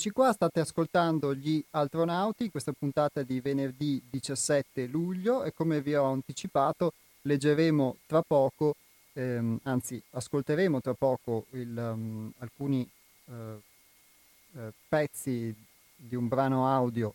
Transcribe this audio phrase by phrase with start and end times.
[0.00, 5.94] Eccoci qua, state ascoltando gli Altronauti, questa puntata di venerdì 17 luglio e come vi
[5.94, 8.76] ho anticipato leggeremo tra poco,
[9.12, 12.88] ehm, anzi ascolteremo tra poco il, um, alcuni
[13.26, 15.54] uh, uh, pezzi
[15.94, 17.12] di un brano audio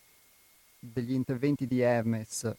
[0.78, 2.54] degli interventi di Hermes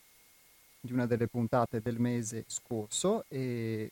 [0.81, 3.91] di una delle puntate del mese scorso e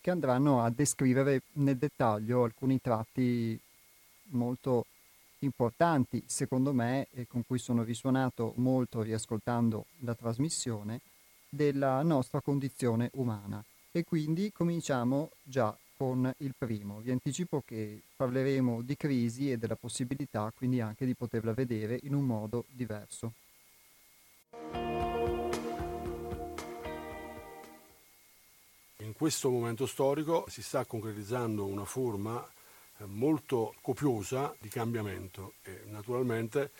[0.00, 3.58] che andranno a descrivere nel dettaglio alcuni tratti
[4.26, 4.86] molto
[5.40, 11.00] importanti, secondo me, e con cui sono risuonato molto riascoltando la trasmissione,
[11.48, 13.64] della nostra condizione umana.
[13.90, 17.00] E quindi cominciamo già con il primo.
[17.00, 22.14] Vi anticipo che parleremo di crisi e della possibilità quindi anche di poterla vedere in
[22.14, 23.32] un modo diverso.
[28.98, 32.46] In questo momento storico si sta concretizzando una forma
[33.04, 36.70] molto copiosa di cambiamento e naturalmente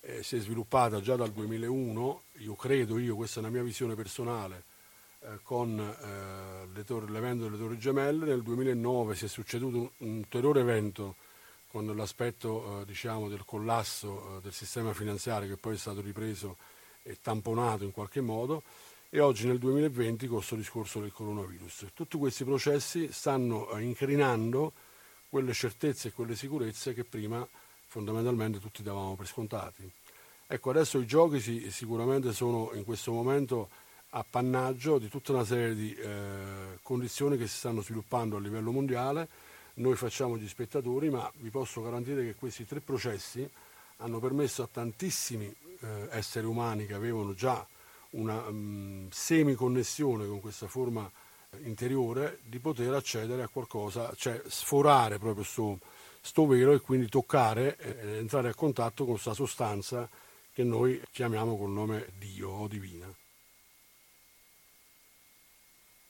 [0.00, 3.94] eh, si è sviluppata già dal 2001, io credo, io, questa è una mia visione
[3.94, 4.64] personale,
[5.20, 10.16] eh, con eh, torri, l'evento delle Torri Gemelle, nel 2009 si è succeduto un, un
[10.18, 11.16] ulteriore evento
[11.70, 16.56] con l'aspetto eh, diciamo, del collasso eh, del sistema finanziario che poi è stato ripreso
[17.02, 18.62] e tamponato in qualche modo
[19.10, 21.88] e oggi nel 2020 con questo discorso del coronavirus.
[21.94, 24.72] Tutti questi processi stanno eh, incrinando
[25.28, 27.46] quelle certezze e quelle sicurezze che prima
[27.86, 29.90] fondamentalmente tutti davamo per scontati.
[30.46, 33.68] Ecco, adesso i giochi sì, sicuramente sono in questo momento
[34.10, 39.28] appannaggio di tutta una serie di eh, condizioni che si stanno sviluppando a livello mondiale.
[39.74, 43.48] Noi facciamo gli spettatori, ma vi posso garantire che questi tre processi
[43.98, 47.66] hanno permesso a tantissimi eh, esseri umani che avevano già
[48.10, 51.10] una um, semiconnessione con questa forma
[51.62, 58.18] interiore di poter accedere a qualcosa, cioè sforare proprio sto, velo e quindi toccare e
[58.18, 60.08] entrare a contatto con questa sostanza
[60.52, 63.12] che noi chiamiamo col nome Dio o divina.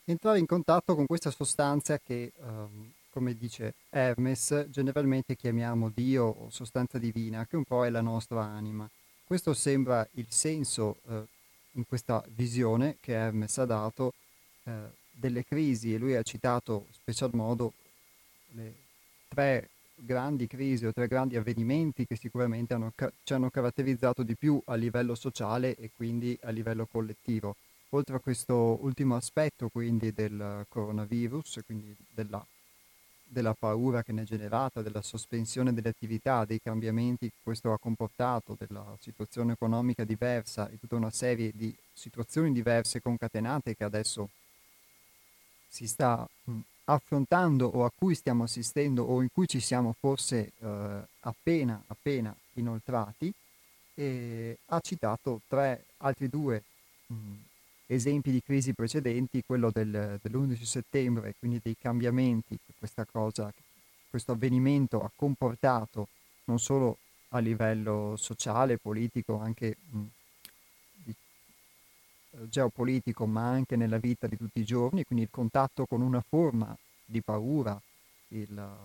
[0.05, 6.51] Entrare in contatto con questa sostanza che, um, come dice Hermes, generalmente chiamiamo Dio o
[6.51, 8.89] sostanza divina, che un po' è la nostra anima.
[9.23, 11.27] Questo sembra il senso uh,
[11.73, 14.15] in questa visione che Hermes ha dato
[14.63, 14.71] uh,
[15.19, 17.73] delle crisi e lui ha citato in special modo
[18.53, 18.75] le
[19.29, 22.93] tre grandi crisi o tre grandi avvenimenti che sicuramente hanno,
[23.25, 27.57] ci hanno caratterizzato di più a livello sociale e quindi a livello collettivo.
[27.91, 32.45] Oltre a questo ultimo aspetto quindi del coronavirus, quindi della,
[33.25, 37.79] della paura che ne è generata, della sospensione delle attività, dei cambiamenti che questo ha
[37.79, 44.29] comportato, della situazione economica diversa e tutta una serie di situazioni diverse concatenate che adesso
[45.69, 50.53] si sta mh, affrontando o a cui stiamo assistendo o in cui ci siamo forse
[50.59, 53.33] eh, appena, appena inoltrati,
[53.95, 56.63] e ha citato tre, altri due
[57.07, 57.15] mh,
[57.87, 63.53] esempi di crisi precedenti, quello del, dell'11 settembre, quindi dei cambiamenti che questa cosa,
[64.09, 66.09] questo avvenimento ha comportato
[66.45, 66.99] non solo
[67.31, 69.99] a livello sociale, politico, anche mh,
[72.49, 76.77] geopolitico ma anche nella vita di tutti i giorni, quindi il contatto con una forma
[77.05, 77.81] di paura,
[78.29, 78.77] il,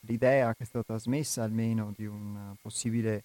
[0.00, 3.24] l'idea che è stata trasmessa almeno di un possibile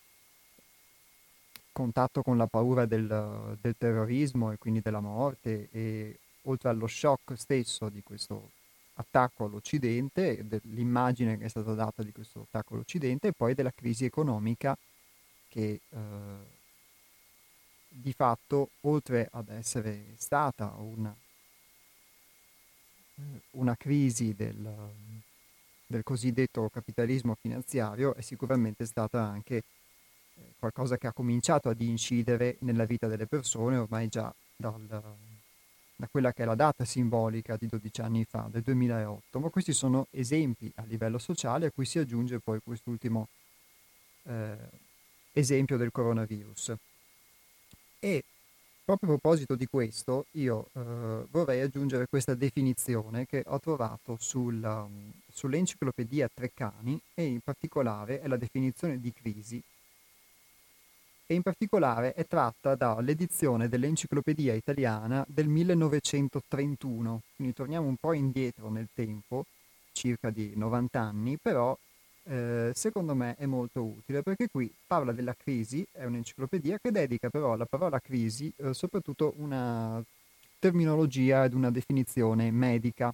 [1.72, 7.38] contatto con la paura del, del terrorismo e quindi della morte e oltre allo shock
[7.38, 8.52] stesso di questo
[8.96, 14.06] attacco all'Occidente, dell'immagine che è stata data di questo attacco all'Occidente e poi della crisi
[14.06, 14.76] economica
[15.50, 15.98] che eh,
[18.08, 21.14] di fatto, oltre ad essere stata una,
[23.16, 23.22] eh,
[23.52, 24.92] una crisi del,
[25.86, 32.56] del, cosiddetto capitalismo finanziario, è sicuramente stata anche eh, qualcosa che ha cominciato ad incidere
[32.60, 35.04] nella vita delle persone ormai già dal,
[35.98, 39.40] da quella che è la data simbolica di 12 anni fa, del 2008.
[39.40, 43.28] Ma questi sono esempi a livello sociale a cui si aggiunge poi quest'ultimo
[44.24, 44.56] eh,
[45.34, 46.74] esempio del coronavirus.
[48.00, 48.24] E
[48.88, 54.64] proprio a proposito di questo, io eh, vorrei aggiungere questa definizione che ho trovato sul,
[54.64, 59.62] um, sull'enciclopedia Treccani e in particolare è la definizione di crisi.
[61.30, 68.70] E in particolare è tratta dall'edizione dell'enciclopedia italiana del 1931, quindi torniamo un po' indietro
[68.70, 69.44] nel tempo,
[69.92, 71.78] circa di 90 anni, però
[72.28, 77.30] eh, secondo me è molto utile perché qui parla della crisi, è un'enciclopedia che dedica
[77.30, 80.04] però alla parola crisi eh, soprattutto una
[80.60, 83.14] terminologia ed una definizione medica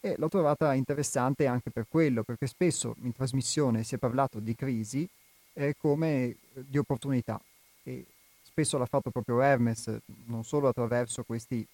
[0.00, 4.54] e l'ho trovata interessante anche per quello, perché spesso in trasmissione si è parlato di
[4.54, 5.08] crisi
[5.54, 7.40] eh, come di opportunità.
[7.82, 8.04] E
[8.42, 11.66] spesso l'ha fatto proprio Hermes, non solo attraverso questi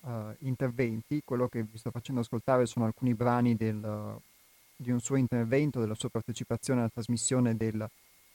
[0.00, 0.10] uh,
[0.40, 4.20] interventi, quello che vi sto facendo ascoltare sono alcuni brani del,
[4.80, 7.86] di un suo intervento, della sua partecipazione alla trasmissione del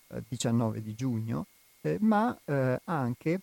[0.08, 1.48] uh, 19 di giugno,
[1.82, 3.40] eh, ma eh, anche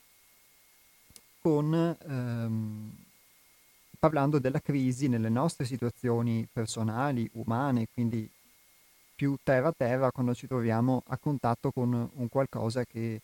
[1.41, 2.97] con, ehm,
[3.99, 8.29] parlando della crisi nelle nostre situazioni personali, umane, quindi
[9.15, 13.21] più terra a terra quando ci troviamo a contatto con un qualcosa che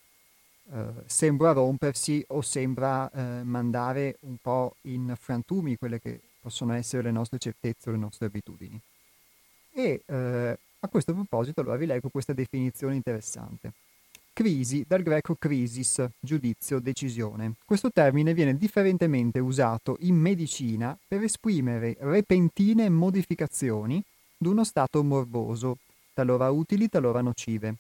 [0.71, 7.03] eh, sembra rompersi o sembra eh, mandare un po' in frantumi quelle che possono essere
[7.05, 8.81] le nostre certezze o le nostre abitudini.
[9.79, 13.75] E eh, a questo proposito allora vi leggo questa definizione interessante.
[14.33, 17.55] Crisi, dal greco crisis, giudizio, decisione.
[17.65, 24.03] Questo termine viene differentemente usato in medicina per esprimere repentine modificazioni
[24.37, 25.79] d'uno stato morboso,
[26.13, 27.77] talora utili, talora nocive.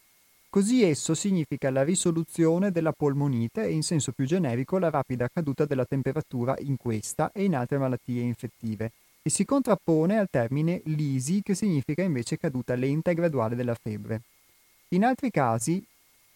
[0.48, 5.64] Così esso significa la risoluzione della polmonite e in senso più generico la rapida caduta
[5.64, 8.92] della temperatura in questa e in altre malattie infettive
[9.28, 14.22] e si contrappone al termine lisi che significa invece caduta lenta e graduale della febbre.
[14.90, 15.84] In altri casi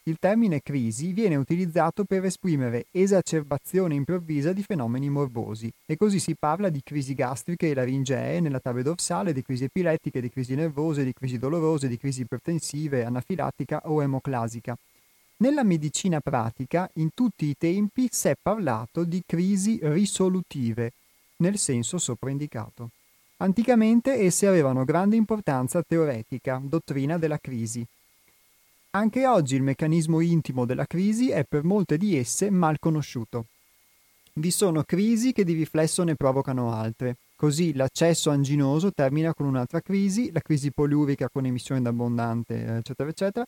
[0.02, 6.34] il termine crisi viene utilizzato per esprimere esacerbazione improvvisa di fenomeni morbosi e così si
[6.38, 11.02] parla di crisi gastriche e laringee nella tabella dorsale, di crisi epilettiche, di crisi nervose,
[11.02, 14.76] di crisi dolorose, di crisi ipertensive, anafilattica o emoclasica.
[15.38, 20.92] Nella medicina pratica, in tutti i tempi, si è parlato di crisi risolutive,
[21.42, 22.88] nel senso sopraindicato.
[23.38, 27.84] Anticamente esse avevano grande importanza teoretica, dottrina della crisi,
[28.94, 33.46] anche oggi il meccanismo intimo della crisi è per molte di esse mal conosciuto.
[34.34, 37.16] Vi sono crisi che di riflesso ne provocano altre.
[37.34, 43.46] Così l'accesso anginoso termina con un'altra crisi, la crisi poliurica con emissione d'abbondante, eccetera, eccetera.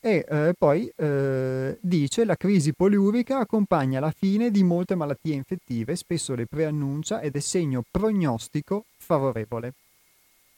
[0.00, 5.96] E eh, poi eh, dice la crisi poliurica accompagna la fine di molte malattie infettive,
[5.96, 9.72] spesso le preannuncia ed è segno prognostico favorevole.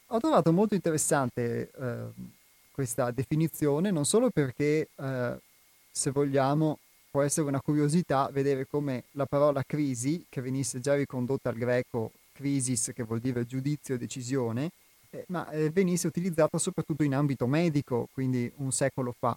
[0.09, 1.97] Ho trovato molto interessante eh,
[2.73, 5.39] questa definizione, non solo perché, eh,
[5.91, 6.79] se vogliamo,
[7.11, 12.13] può essere una curiosità vedere come la parola crisi, che venisse già ricondotta al greco
[12.33, 14.71] crisis, che vuol dire giudizio e decisione,
[15.11, 19.37] eh, ma eh, venisse utilizzata soprattutto in ambito medico, quindi un secolo fa.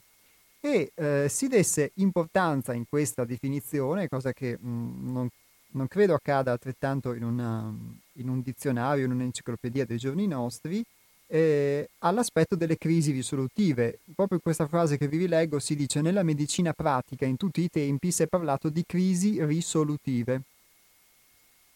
[0.60, 5.30] E eh, si desse importanza in questa definizione, cosa che mh, mm, non,
[5.72, 7.74] non, credo accada altrettanto in, una,
[8.14, 10.84] in un dizionario, in un'enciclopedia dei giorni nostri,
[11.28, 14.00] eh, all'aspetto delle crisi risolutive.
[14.14, 17.70] Proprio in questa frase che vi rileggo si dice nella medicina pratica in tutti i
[17.70, 20.42] tempi si è parlato di crisi risolutive,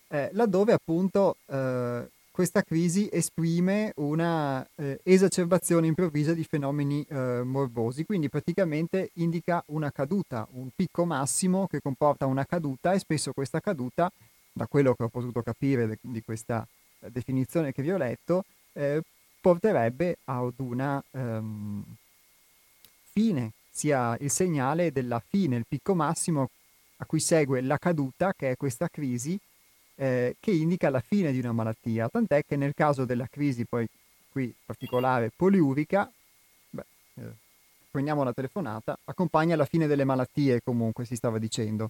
[0.09, 8.03] eh, laddove appunto eh, questa crisi esprime una eh, esacerbazione improvvisa di fenomeni eh, morbosi,
[8.03, 13.61] quindi praticamente indica una caduta, un picco massimo che comporta una caduta e spesso questa
[13.61, 14.11] caduta,
[14.51, 16.67] da quello che ho potuto capire de- di questa
[16.99, 19.01] eh, definizione che vi ho letto, eh,
[19.39, 21.85] porterebbe ad una um,
[23.13, 26.49] fine, sia il segnale della fine, il picco massimo
[26.97, 29.39] a cui segue la caduta, che è questa crisi,
[29.95, 33.87] eh, che indica la fine di una malattia, tant'è che nel caso della crisi, poi
[34.29, 36.11] qui particolare poliurica,
[36.69, 36.85] beh,
[37.15, 37.33] eh,
[37.89, 41.89] prendiamo la telefonata, accompagna la fine delle malattie comunque, si stava dicendo.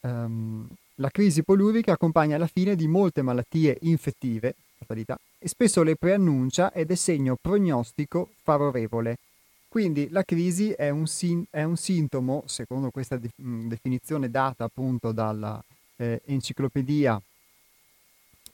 [0.00, 5.94] Um, la crisi poliurica accompagna la fine di molte malattie infettive, fatalità, e spesso le
[5.94, 9.18] preannuncia ed è segno prognostico favorevole.
[9.68, 15.12] Quindi la crisi è un, sin- è un sintomo, secondo questa de- definizione data appunto
[15.12, 15.62] dalla
[15.98, 17.20] eh, enciclopedia,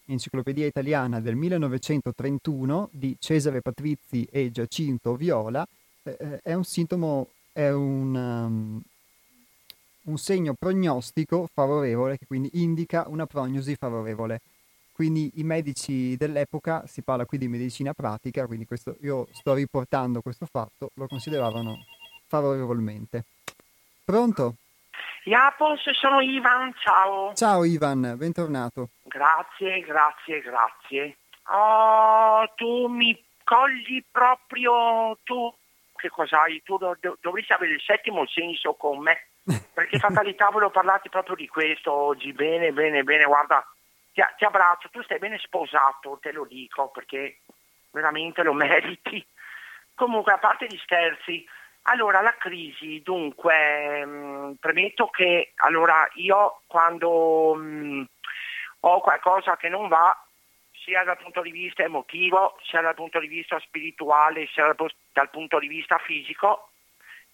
[0.07, 5.67] enciclopedia italiana del 1931 di Cesare Patrizi e Giacinto Viola,
[6.03, 8.83] eh, eh, è un sintomo, è un, um,
[10.03, 14.41] un segno prognostico favorevole che quindi indica una prognosi favorevole.
[14.93, 20.21] Quindi i medici dell'epoca, si parla qui di medicina pratica, quindi questo, io sto riportando
[20.21, 21.85] questo fatto, lo consideravano
[22.27, 23.25] favorevolmente.
[24.05, 24.57] Pronto?
[25.25, 27.33] Iapos, sono Ivan, ciao.
[27.35, 28.91] Ciao Ivan, bentornato.
[29.05, 31.17] Grazie, grazie, grazie.
[31.49, 35.53] Oh, tu mi cogli proprio tu.
[35.97, 36.63] Che cos'hai?
[36.63, 39.29] Tu dov- dovresti avere il settimo senso con me.
[39.73, 42.33] Perché fatalità volevo parlarti proprio di questo oggi.
[42.33, 43.67] Bene, bene, bene, guarda
[44.13, 47.41] ti, ti abbraccio, tu stai bene sposato, te lo dico perché
[47.91, 49.27] veramente lo meriti.
[49.95, 51.47] Comunque, a parte gli scherzi,
[51.85, 58.03] allora la crisi, dunque, mh, mm, premetto che allora io quando mh, mm,
[58.81, 60.17] ho qualcosa che non va,
[60.73, 65.31] sia dal punto di vista emotivo, sia dal punto di vista spirituale, sia dal, dal
[65.31, 66.71] punto di vista fisico,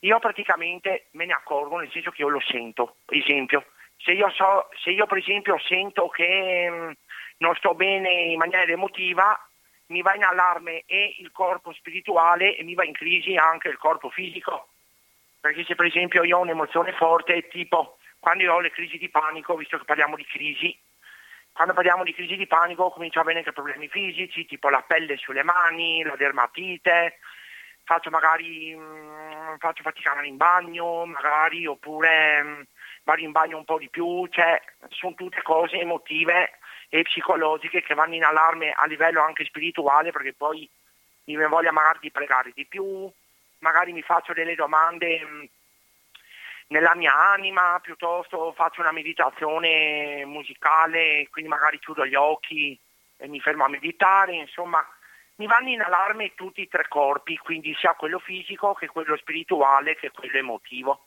[0.00, 2.96] io praticamente me ne accorgo, nel senso che io lo sento.
[3.04, 3.66] Per esempio,
[3.98, 6.90] se io, so, se io per esempio sento che mh, mm,
[7.38, 9.38] non sto bene in maniera emotiva,
[9.90, 13.76] mi va in allarme e il corpo spirituale e mi va in crisi anche il
[13.76, 14.68] corpo fisico.
[15.40, 19.08] Perché se per esempio io ho un'emozione forte, tipo quando io ho le crisi di
[19.08, 20.78] panico, visto che parliamo di crisi,
[21.52, 25.16] quando parliamo di crisi di panico comincio a avere anche problemi fisici, tipo la pelle
[25.16, 27.18] sulle mani, la dermatite,
[27.84, 32.62] faccio magari mh, mm, faccio fatica in bagno, magari, oppure mh, mm,
[33.02, 36.59] vado in bagno un po' di più, cioè sono tutte cose emotive
[36.92, 40.68] e psicologiche che vanno in allarme a livello anche spirituale perché poi
[41.24, 43.08] mi voglia magari di pregare di più,
[43.58, 45.44] magari mi faccio delle domande mm,
[46.68, 52.78] nella mia anima, piuttosto faccio una meditazione musicale, quindi magari chiudo gli occhi
[53.16, 54.84] e mi fermo a meditare, insomma
[55.36, 59.94] mi vanno in allarme tutti i tre corpi, quindi sia quello fisico che quello spirituale
[59.94, 61.04] che quello emotivo.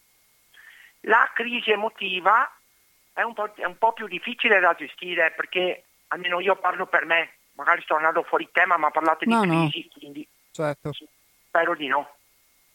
[1.01, 2.49] La crisi emotiva
[3.13, 7.33] è un, è un po', più difficile da gestire perché almeno io parlo per me,
[7.53, 9.69] magari sto andando fuori tema, ma parlate no, di no.
[9.69, 10.91] crisi, quindi certo.
[11.47, 12.15] spero di no.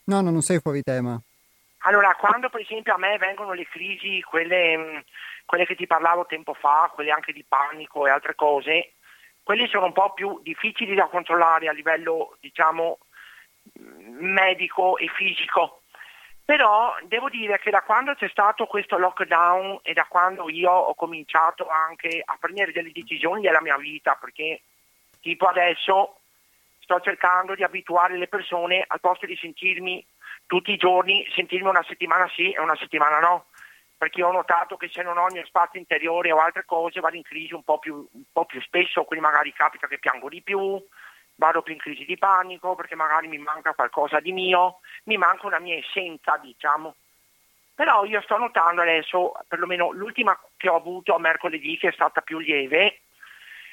[0.05, 1.21] No, no, non sei fuori tema.
[1.83, 4.99] Allora, quando per esempio a me vengono le crisi, quelle, mm,
[5.45, 8.95] quelle che ti parlavo tempo fa, quelle anche di panico e altre cose,
[9.43, 12.99] quelle sono un po' più difficili da controllare a livello, diciamo,
[13.75, 15.83] medico e fisico.
[16.49, 20.95] Però devo dire che da quando c'è stato questo lockdown e da quando io ho
[20.95, 24.63] cominciato anche a prendere delle decisioni della mia vita, perché
[25.21, 26.17] tipo adesso
[26.81, 30.03] sto cercando di abituare le persone al posto di sentirmi
[30.47, 33.49] tutti i giorni, sentirmi una settimana sì e una settimana no,
[33.99, 37.17] perché ho notato che se non ho il mio spazio interiore o altre cose vado
[37.17, 40.41] in crisi un po' più, un po più spesso, quindi magari capita che piango di
[40.41, 40.83] più,
[41.39, 45.47] vado più in crisi di panico perché magari mi manca qualcosa di mio, mi manca
[45.47, 46.95] una mia essenza, diciamo.
[47.75, 52.23] Però io sto notando adesso, perlomeno l'ultima che ho avuto a mercoledì, che è stata
[52.23, 53.03] più lieve,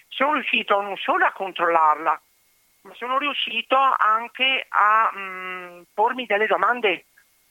[0.10, 2.22] sono riuscito non solo a controllarla,
[2.82, 7.06] ma sono riuscito anche a mh, mm, pormi delle domande,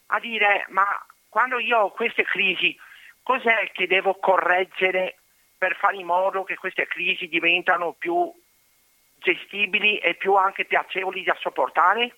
[0.07, 0.87] a dire ma
[1.29, 2.79] quando io ho queste crisi,
[3.25, 5.19] cos'è che devo correggere
[5.59, 8.33] per fare in modo che queste crisi diventano più
[9.25, 12.17] gestibili e più anche piacevoli da sopportare?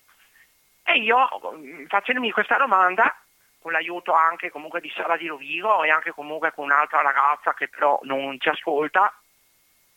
[0.83, 1.17] E io
[1.55, 3.15] mm, facendomi questa domanda,
[3.59, 7.67] con l'aiuto anche comunque di Sara di Rovigo e anche comunque con un'altra ragazza che
[7.67, 9.11] però non ci ascolta,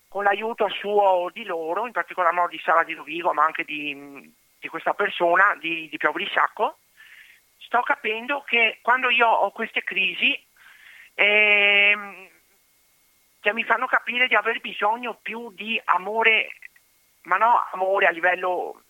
[0.09, 4.33] con l'aiuto suo di loro, in particolar modo di Sara di Rovigo, ma anche di,
[4.59, 6.79] di questa persona, di, di Piovri Sacco,
[7.59, 10.37] sto capendo che quando io ho queste crisi
[11.15, 12.29] ehm,
[13.41, 16.51] cioè mi fanno capire di aver bisogno più di amore,
[17.23, 18.83] ma no amore a livello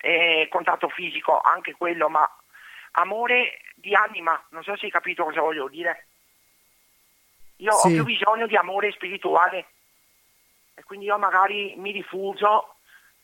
[0.00, 2.28] eh, contatto fisico, anche quello, ma
[2.92, 6.06] amore di anima, non so se hai capito cosa voglio dire.
[7.56, 7.86] Io sì.
[7.86, 9.66] ho più bisogno di amore spirituale
[10.74, 12.76] e quindi io magari mi rifugio,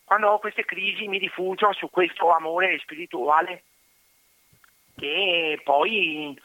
[0.04, 3.64] quando ho queste crisi mi rifugio su questo amore spirituale
[4.96, 6.38] che poi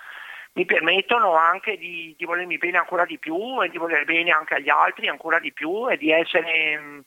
[0.53, 4.55] mi permettono anche di, di, volermi bene ancora di più e di voler bene anche
[4.55, 7.00] agli altri ancora di più e di essere mm,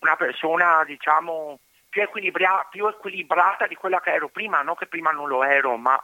[0.00, 5.10] una persona diciamo più, equilibra- più equilibrata di quella che ero prima, non che prima
[5.10, 6.02] non lo ero, ma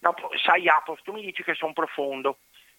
[0.00, 2.38] no, sai Apos, tu mi dici che sono profondo,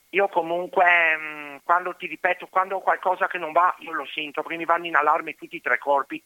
[0.09, 4.05] io comunque mh, mm, quando ti ripeto, quando ho qualcosa che non va, io lo
[4.05, 6.21] sento, perché mi vanno in allarme tutti i tre corpi,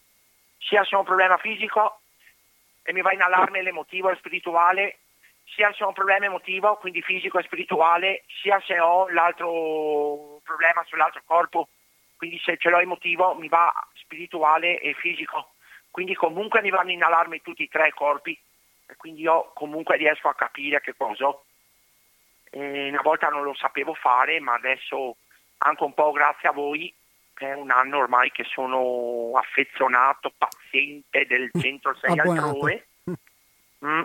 [0.57, 2.01] sia se ho un problema fisico
[2.83, 4.97] e mi va in allarme l'emotivo e spirituale,
[5.45, 10.83] sia se ho un problema emotivo, quindi fisico e spirituale, sia se ho l'altro problema
[10.85, 11.69] sull'altro corpo,
[12.17, 15.53] quindi se ce l'ho emotivo mi va spirituale e fisico,
[15.91, 18.37] quindi comunque mi vanno in allarme tutti i tre corpi
[18.85, 21.43] e quindi io comunque riesco a capire che cosa ho.
[22.49, 25.17] E una volta non lo sapevo fare, ma adesso
[25.59, 26.93] anche un po' grazie a voi,
[27.33, 32.87] che è un anno ormai che sono affezionato, paziente del centro 6 altrove.
[33.85, 34.01] Mm.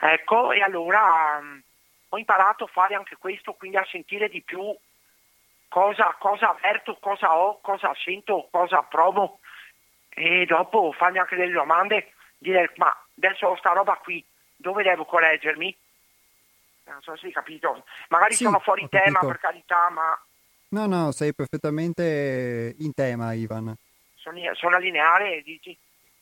[0.00, 1.62] Ecco, e allora um,
[2.08, 4.74] ho imparato a fare anche questo, quindi a sentire di più
[5.68, 9.40] cosa, cosa avverto, cosa ho, cosa sento, cosa provo
[10.08, 14.24] e dopo farmi anche delle domande, dire ma adesso ho sta roba qui,
[14.56, 15.76] dove devo correggermi?
[16.84, 20.18] Non so se hai capito, magari sì, sono fuori tema per carità, ma
[20.70, 23.74] No, no, sei perfettamente in tema, Ivan.
[24.16, 25.76] Sono, sono lineare, dici?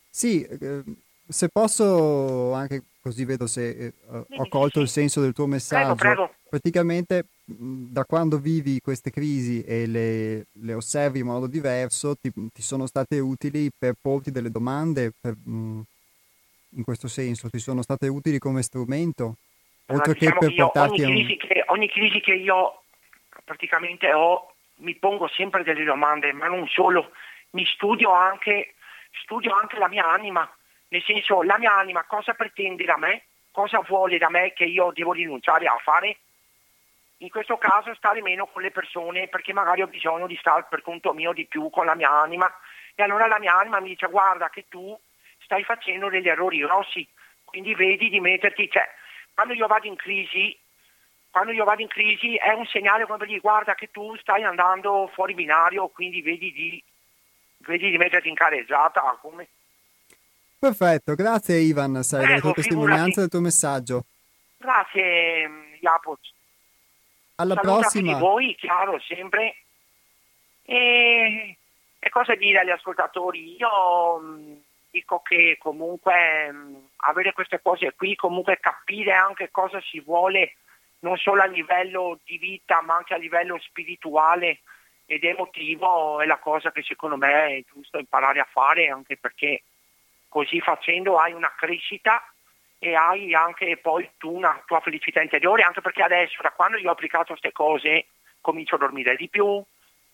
[0.09, 0.83] Sì, eh,
[1.27, 5.95] se posso, anche così vedo se eh, ho colto il senso del tuo messaggio.
[5.97, 6.35] Prego, prego.
[6.49, 12.61] Praticamente da quando vivi queste crisi e le, le osservi in modo diverso, ti, ti,
[12.61, 15.83] sono state utili per porti delle domande, per, mh,
[16.71, 19.37] in questo senso, ti sono state utili come strumento?
[19.87, 21.49] Oltre diciamo che per che portarti ogni crisi, un...
[21.49, 22.83] che, ogni crisi che io
[23.45, 27.13] praticamente ho, mi pongo sempre delle domande, ma non solo,
[27.51, 28.75] mi studio anche,
[29.23, 30.51] studio anche la mia anima,
[30.89, 33.23] nel senso la mia anima cosa pretende da me,
[33.53, 36.19] cosa vuole da me che io devo rinunciare a fare.
[37.19, 40.83] In questo caso stare meno con le persone perché magari ho bisogno di stare per
[40.83, 42.53] conto mio di più con la mia anima
[42.95, 44.99] e allora la mia anima mi dice guarda che tu
[45.43, 47.07] stai facendo degli errori grossi,
[47.45, 48.87] quindi vedi di metterti, cioè
[49.33, 50.59] quando io vado in crisi,
[51.31, 54.43] quando io vado in crisi è un segnale come per dire guarda che tu stai
[54.43, 56.83] andando fuori binario, quindi vedi di,
[57.59, 59.01] vedi di metterti in careggiata.
[59.21, 59.47] Come...
[60.59, 64.05] Perfetto, grazie Ivan sai, della tua testimonianza e del tuo messaggio.
[64.59, 66.19] Grazie Japo.
[67.37, 68.13] Alla Saluta prossima.
[68.15, 69.57] Di voi, chiaro, sempre.
[70.63, 71.57] E,
[71.99, 73.57] e cosa dire agli ascoltatori?
[73.57, 80.55] Io dico che comunque mh, avere queste cose qui, comunque capire anche cosa si vuole
[81.01, 84.61] non solo a livello di vita ma anche a livello spirituale
[85.05, 89.63] ed emotivo è la cosa che secondo me è giusto imparare a fare anche perché
[90.29, 92.23] così facendo hai una crescita
[92.79, 96.89] e hai anche poi tu una tua felicità interiore anche perché adesso da quando io
[96.89, 98.07] ho applicato queste cose
[98.41, 99.65] comincio a dormire di più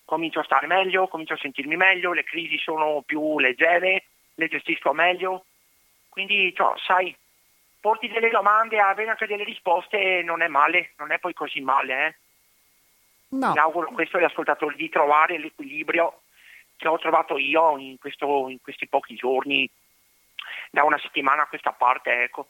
[0.05, 4.05] comincio a stare meglio, comincio a sentirmi meglio, le crisi sono più leggere,
[4.35, 5.47] le gestisco meglio.
[6.09, 7.17] Quindi, cioè, sai,
[7.81, 11.61] porti delle domande e avere anche delle risposte non è male, non è poi così
[11.61, 12.07] male.
[12.07, 12.15] Eh?
[13.29, 13.53] No.
[13.53, 16.21] Mi auguro questo agli ascoltatori di trovare l'equilibrio
[16.77, 19.69] che ho trovato io in, questo, in questi pochi giorni,
[20.73, 22.49] da una settimana a questa parte, ecco.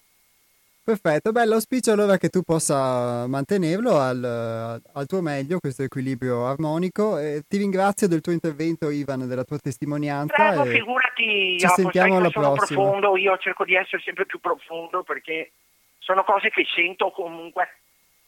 [0.85, 7.19] Perfetto, beh, l'auspicio allora che tu possa mantenerlo al, al tuo meglio, questo equilibrio armonico.
[7.19, 10.35] E ti ringrazio del tuo intervento, Ivan, della tua testimonianza.
[10.35, 12.81] Prego, figurati, ci sentiamo alla sono prossima.
[12.81, 15.53] profondo, io cerco di essere sempre più profondo perché
[15.99, 17.69] sono cose che sento comunque.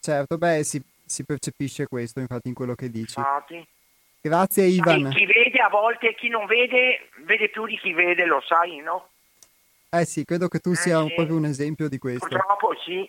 [0.00, 3.18] Certo, beh, si, si percepisce questo, infatti, in quello che dici.
[3.18, 3.66] Infatti.
[4.20, 5.10] Grazie, Ivan.
[5.10, 8.40] Chi, chi vede a volte e chi non vede, vede più di chi vede, lo
[8.46, 9.08] sai, no?
[10.00, 11.14] Eh sì, credo che tu eh sia sì.
[11.14, 12.26] proprio un esempio di questo.
[12.26, 13.08] Purtroppo sì.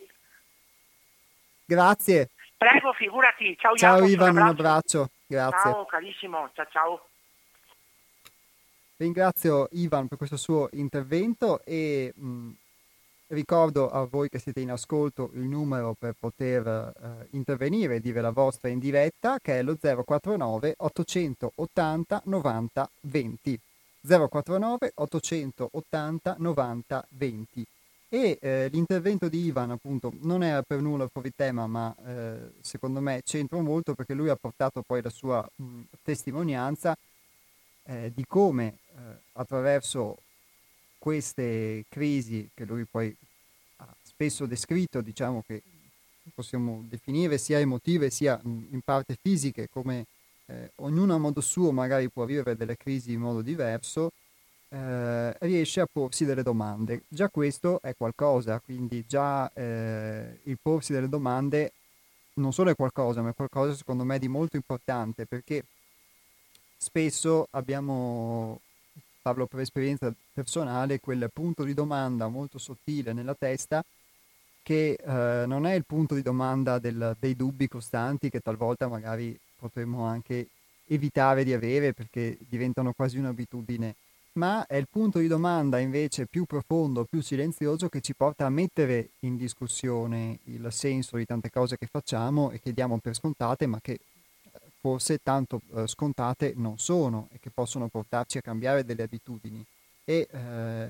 [1.65, 2.29] Grazie.
[2.57, 3.57] Prego, figurati.
[3.57, 4.97] Ciao, ciao Jacopo, Ivan, un abbraccio.
[4.97, 5.09] un abbraccio.
[5.27, 5.71] Grazie.
[5.71, 7.07] Ciao carissimo, ciao ciao.
[8.97, 12.51] Ringrazio Ivan per questo suo intervento e mh,
[13.27, 18.21] ricordo a voi che siete in ascolto il numero per poter eh, intervenire e dire
[18.21, 23.59] la vostra in diretta che è lo 049 880 90 20.
[24.05, 27.67] 049 880 90 20
[28.07, 32.99] e eh, l'intervento di Ivan appunto non era per nulla fuori tema ma eh, secondo
[33.01, 36.95] me c'entra molto perché lui ha portato poi la sua mh, testimonianza
[37.83, 38.99] eh, di come eh,
[39.33, 40.19] attraverso
[40.99, 43.15] queste crisi che lui poi
[43.77, 45.63] ha spesso descritto diciamo che
[46.33, 50.05] possiamo definire sia emotive sia mh, in parte fisiche come
[50.47, 54.12] eh, ognuno a modo suo magari può vivere delle crisi in modo diverso,
[54.69, 57.03] eh, riesce a porsi delle domande.
[57.08, 61.73] Già questo è qualcosa, quindi già eh, il porsi delle domande
[62.36, 65.63] non solo è qualcosa, ma è qualcosa secondo me di molto importante perché
[66.77, 68.60] spesso abbiamo,
[69.21, 73.84] parlo per esperienza personale, quel punto di domanda molto sottile nella testa
[74.62, 79.38] che eh, non è il punto di domanda del, dei dubbi costanti che talvolta magari
[79.65, 80.47] potremmo anche
[80.88, 83.95] evitare di avere perché diventano quasi un'abitudine,
[84.34, 88.49] ma è il punto di domanda invece più profondo, più silenzioso che ci porta a
[88.49, 93.65] mettere in discussione il senso di tante cose che facciamo e che diamo per scontate,
[93.65, 93.99] ma che eh,
[94.80, 99.65] forse tanto eh, scontate non sono e che possono portarci a cambiare delle abitudini.
[100.04, 100.89] E eh,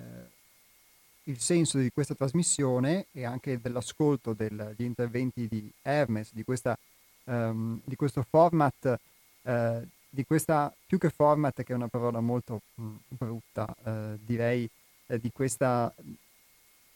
[1.28, 6.78] il senso di questa trasmissione e anche dell'ascolto degli interventi di Hermes, di questa
[7.26, 9.00] um, di questo format,
[9.44, 14.18] uh, di questa, più che format che è una parola molto mh, mm, brutta, uh,
[14.20, 14.70] direi
[15.08, 15.94] uh, di questa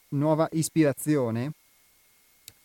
[0.08, 1.52] nuova ispirazione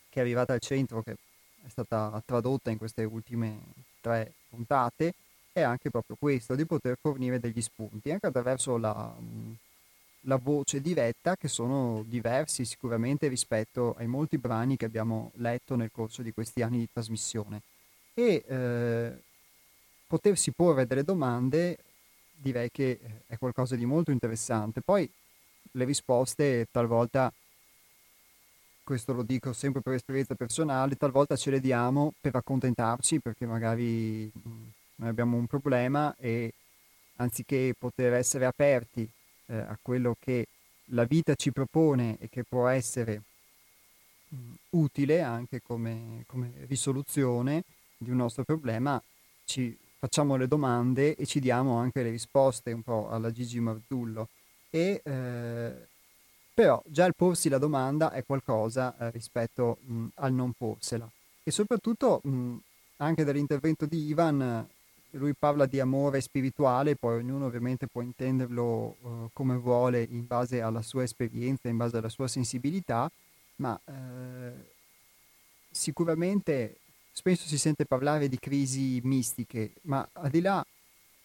[0.08, 3.58] che è arrivata al centro, che è stata tradotta in queste ultime
[4.00, 5.14] tre puntate,
[5.52, 9.52] è anche proprio questo, di poter fornire degli spunti, anche attraverso la, mm,
[10.26, 15.90] la voce diretta, che sono diversi sicuramente rispetto ai molti brani che abbiamo letto nel
[15.92, 17.62] corso di questi anni di trasmissione.
[18.14, 19.12] E eh,
[20.06, 21.78] potersi porre delle domande
[22.36, 24.80] direi che è qualcosa di molto interessante.
[24.80, 25.08] Poi
[25.72, 27.32] le risposte talvolta
[28.82, 34.30] questo lo dico sempre per esperienza personale, talvolta ce le diamo per accontentarci perché magari
[34.30, 34.62] mm,
[34.96, 36.52] noi abbiamo un problema e
[37.16, 39.08] anziché poter essere aperti
[39.46, 40.46] eh, a quello che
[40.90, 43.22] la vita ci propone e che può essere
[44.28, 47.62] mh, mm, utile anche come, come, risoluzione
[47.96, 49.02] di un nostro problema,
[49.44, 54.28] ci facciamo le domande e ci diamo anche le risposte un po' alla Gigi Marzullo.
[54.70, 55.72] E, eh,
[56.52, 61.10] però già il porsi la domanda è qualcosa eh, rispetto mh, al non porsela.
[61.42, 62.56] E soprattutto mh,
[62.96, 64.66] anche dall'intervento di Ivan
[65.10, 70.60] lui parla di amore spirituale, poi ognuno ovviamente può intenderlo uh, come vuole in base
[70.60, 73.10] alla sua esperienza, in base alla sua sensibilità,
[73.56, 73.92] ma uh,
[75.70, 76.76] sicuramente
[77.12, 80.64] spesso si sente parlare di crisi mistiche, ma al di là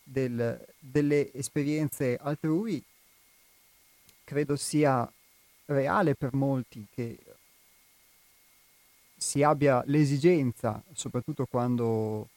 [0.04, 2.82] del, delle esperienze altrui,
[4.24, 5.12] credo sia
[5.66, 7.18] reale per molti che
[9.18, 12.30] si abbia l'esigenza, soprattutto quando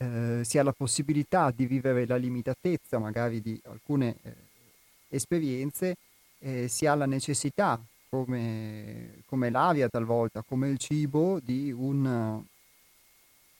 [0.00, 4.34] eh, si ha la possibilità di vivere la limitatezza magari di alcune eh,
[5.08, 5.96] esperienze,
[6.38, 12.42] eh, si ha la necessità, come, come, l'aria talvolta, come il cibo, di un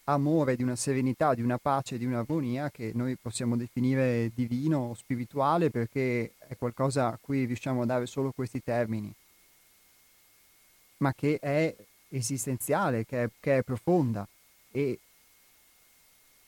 [0.04, 4.94] amore, di una serenità, di una pace, di un'armonia che noi possiamo definire divino o
[4.94, 9.12] spirituale perché è qualcosa a cui riusciamo a dare solo questi termini,
[10.98, 11.76] ma che è
[12.08, 14.26] esistenziale, che è, che è profonda.
[14.72, 14.98] E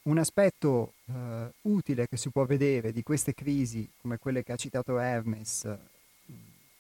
[0.05, 4.57] un aspetto eh, utile che si può vedere di queste crisi, come quelle che ha
[4.57, 5.69] citato Hermes,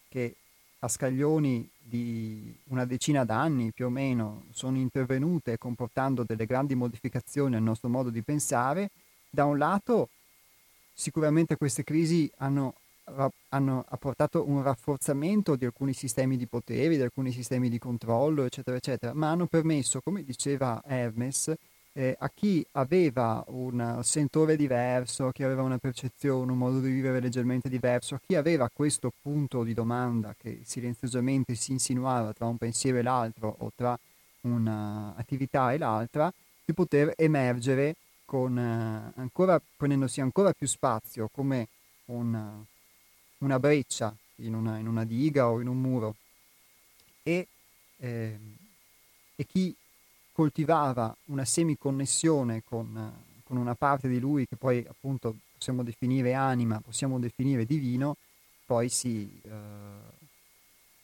[0.09, 0.35] che
[0.81, 7.55] a scaglioni di una decina d'anni più o meno sono intervenute comportando delle grandi modificazioni
[7.55, 8.91] al nostro modo di pensare,
[9.31, 10.09] da un lato
[10.93, 12.75] sicuramente queste crisi hanno,
[13.51, 18.77] hanno portato un rafforzamento di alcuni sistemi di potere, di alcuni sistemi di controllo, eccetera,
[18.77, 21.55] eccetera, ma hanno permesso, come diceva Hermes,
[21.95, 26.91] eh, a chi aveva un sentore diverso, a chi aveva una percezione, un modo di
[26.91, 32.47] vivere leggermente diverso, a chi aveva questo punto di domanda che silenziosamente si insinuava tra
[32.47, 33.99] un pensiero e l'altro o tra
[34.43, 36.33] un'attività e l'altra,
[36.65, 41.69] di poter emergere con, eh, ancora, prendendosi ancora più spazio come
[42.07, 42.65] una,
[43.39, 46.15] una breccia in una, in una, diga o in un muro.
[47.23, 47.47] E,
[47.99, 48.39] eh,
[49.37, 49.75] e chi
[50.33, 53.13] coltivava una semiconnessione con,
[53.45, 58.17] con una parte di lui che poi appunto possiamo definire anima, possiamo definire divino,
[58.65, 59.51] poi si eh,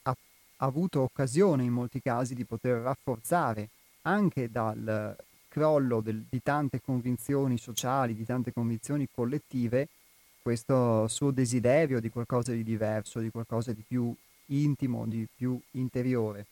[0.02, 0.16] ha, ha,
[0.56, 3.68] avuto occasione in molti casi di poter rafforzare
[4.02, 5.16] anche dal
[5.48, 9.88] crollo del, di tante convinzioni sociali, di tante convinzioni collettive,
[10.40, 14.14] questo suo desiderio di qualcosa di diverso, di qualcosa di più
[14.46, 16.46] intimo, di più interiore.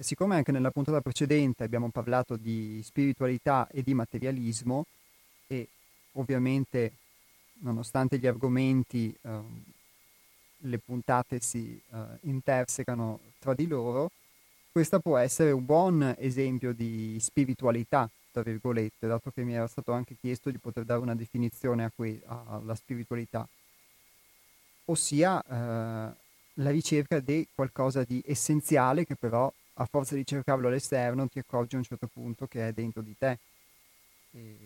[0.00, 4.86] Siccome anche nella puntata precedente abbiamo parlato di spiritualità e di materialismo
[5.46, 5.68] e
[6.12, 6.92] ovviamente
[7.60, 9.40] nonostante gli argomenti eh,
[10.56, 14.10] le puntate si eh, intersecano tra di loro,
[14.72, 19.92] questo può essere un buon esempio di spiritualità, tra virgolette, dato che mi era stato
[19.92, 23.46] anche chiesto di poter dare una definizione a que- alla spiritualità,
[24.86, 26.14] ossia eh,
[26.54, 31.74] la ricerca di qualcosa di essenziale che però a forza di cercarlo all'esterno ti accorgi
[31.74, 33.38] a un certo punto che è dentro di te
[34.32, 34.56] e,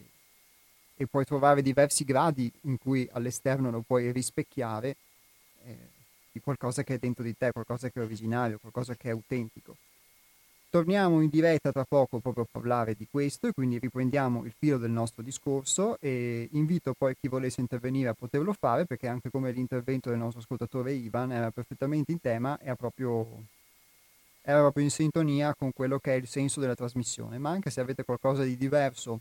[0.96, 4.96] e puoi trovare diversi gradi in cui all'esterno lo puoi rispecchiare
[5.64, 5.77] eh,
[6.33, 9.77] di qualcosa che è dentro di te, qualcosa che è originario, qualcosa che è autentico.
[10.68, 14.79] Torniamo in diretta tra poco proprio a parlare di questo e quindi riprendiamo il filo
[14.79, 19.53] del nostro discorso e invito poi chi volesse intervenire a poterlo fare perché anche come
[19.53, 23.44] l'intervento del nostro ascoltatore Ivan era perfettamente in tema e ha proprio
[24.46, 27.80] era proprio in sintonia con quello che è il senso della trasmissione, ma anche se
[27.80, 29.20] avete qualcosa di diverso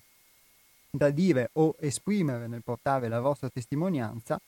[0.89, 4.39] da dire o esprimere nel portare la vostra testimonianza,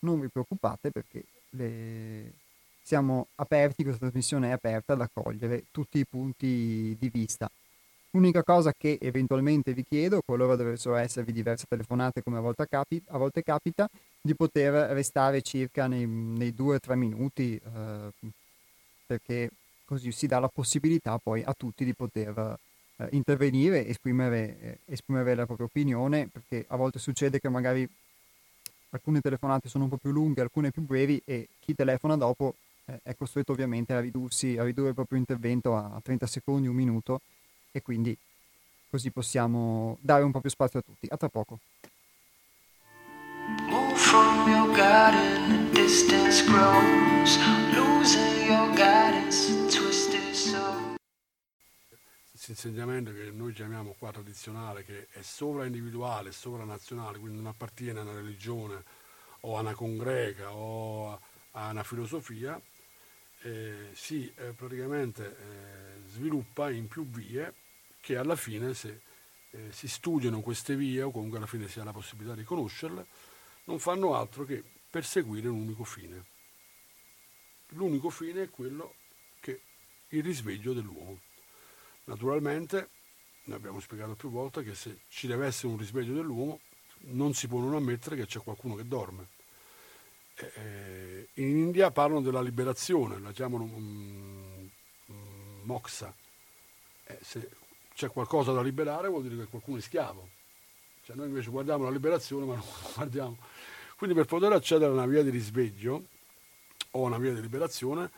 [0.00, 2.32] non vi preoccupate perché le...
[2.82, 7.48] siamo aperti, questa trasmissione è aperta ad accogliere tutti i punti di vista.
[8.10, 13.02] L'unica cosa che eventualmente vi chiedo, qualora dovessero esservi diverse telefonate come a volte, capi-
[13.08, 13.88] a volte capita,
[14.20, 18.10] di poter restare circa nei, nei due o tre minuti, eh,
[19.06, 19.50] perché
[19.84, 22.58] così si dà la possibilità poi a tutti di poter
[22.96, 27.88] eh, intervenire, esprimere, eh, esprimere la propria opinione, perché a volte succede che magari
[28.90, 32.54] alcune telefonate sono un po' più lunghe, alcune più brevi e chi telefona dopo
[32.86, 36.76] eh, è costretto ovviamente a ridursi, a ridurre il proprio intervento a 30 secondi, un
[36.76, 37.20] minuto
[37.72, 38.16] e quindi
[38.88, 41.08] così possiamo dare un po' più spazio a tutti.
[41.10, 41.58] A tra poco.
[43.68, 47.36] Move from your garden, the distance grows,
[52.44, 58.02] questo insegnamento che noi chiamiamo qua tradizionale, che è sovraindividuale, sovranazionale, quindi non appartiene a
[58.02, 58.84] una religione
[59.40, 61.18] o a una congrega o
[61.52, 62.60] a una filosofia,
[63.40, 67.54] eh, si eh, praticamente eh, sviluppa in più vie
[68.00, 69.00] che alla fine se
[69.50, 73.06] eh, si studiano queste vie o comunque alla fine si ha la possibilità di conoscerle,
[73.64, 76.24] non fanno altro che perseguire un unico fine.
[77.68, 78.96] L'unico fine è quello
[79.40, 79.62] che
[80.08, 81.32] il risveglio dell'uomo.
[82.04, 82.90] Naturalmente,
[83.44, 86.60] noi abbiamo spiegato più volte che se ci deve essere un risveglio dell'uomo,
[87.06, 89.28] non si può non ammettere che c'è qualcuno che dorme.
[90.36, 94.70] Eh, in India parlano della liberazione, la chiamano um,
[95.06, 96.14] um, moxa.
[97.04, 97.50] Eh, se
[97.94, 100.28] c'è qualcosa da liberare vuol dire che qualcuno è schiavo.
[101.04, 102.64] Cioè noi invece guardiamo la liberazione ma non
[102.94, 103.38] guardiamo.
[103.96, 106.06] Quindi per poter accedere a una via di risveglio
[106.92, 108.10] o a una via di liberazione,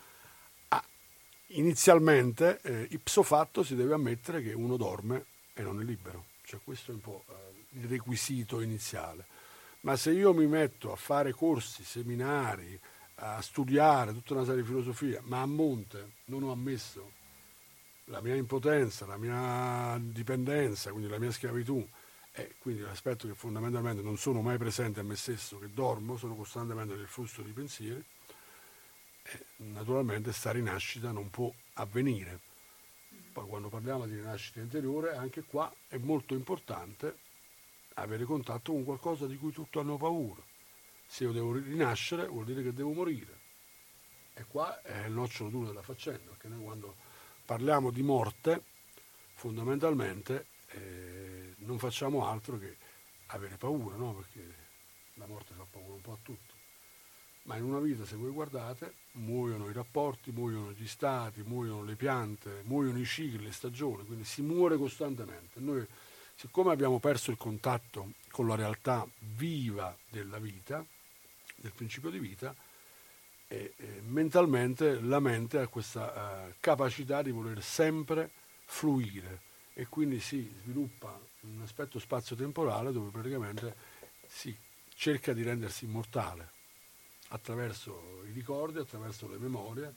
[1.49, 6.27] inizialmente, eh, ipso fatto, si deve ammettere che uno dorme e non è libero.
[6.43, 9.27] Cioè questo è un po' eh, il requisito iniziale.
[9.81, 12.79] Ma se io mi metto a fare corsi, seminari,
[13.17, 17.13] a studiare tutta una serie di filosofia, ma a monte non ho ammesso
[18.07, 21.87] la mia impotenza, la mia dipendenza, quindi la mia schiavitù,
[22.33, 26.35] e quindi l'aspetto che fondamentalmente non sono mai presente a me stesso, che dormo, sono
[26.35, 28.05] costantemente nel flusso di pensieri,
[29.57, 32.41] naturalmente sta rinascita non può avvenire.
[33.33, 37.19] Poi quando parliamo di rinascita interiore, anche qua è molto importante
[37.95, 40.43] avere contatto con qualcosa di cui tutti hanno paura.
[41.07, 43.45] Se io devo rinascere vuol dire che devo morire.
[44.35, 46.97] E qua è il nocciolo duro della faccenda, perché noi quando
[47.45, 48.65] parliamo di morte,
[49.35, 52.77] fondamentalmente eh, non facciamo altro che
[53.29, 54.15] avere paura, no?
[54.15, 54.55] perché
[55.15, 56.56] la morte fa paura un po' a tutti.
[57.47, 61.95] Ma in una vita, se voi guardate, muoiono i rapporti, muoiono gli stati, muoiono le
[61.95, 65.61] piante, muoiono i cicli, le stagioni, quindi si muore costantemente.
[65.61, 65.87] Noi
[66.35, 69.07] siccome abbiamo perso il contatto con la realtà
[69.37, 70.85] viva della vita,
[71.55, 72.53] del principio di vita,
[73.47, 78.33] e, e mentalmente la mente ha questa uh, capacità di voler sempre
[78.65, 83.77] fluire e quindi si sviluppa un aspetto spazio-temporale dove praticamente
[84.27, 84.55] si
[84.89, 86.55] cerca di rendersi immortale
[87.29, 89.95] attraverso i ricordi, attraverso le memorie,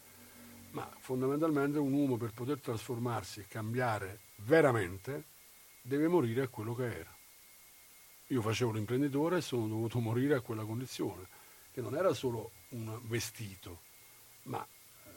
[0.72, 5.26] ma fondamentalmente un uomo per poter trasformarsi e cambiare veramente
[5.82, 7.18] deve morire a quello che era.
[8.28, 11.28] Io facevo l'imprenditore e sono dovuto morire a quella condizione,
[11.72, 13.82] che non era solo un vestito,
[14.44, 15.10] ma eh,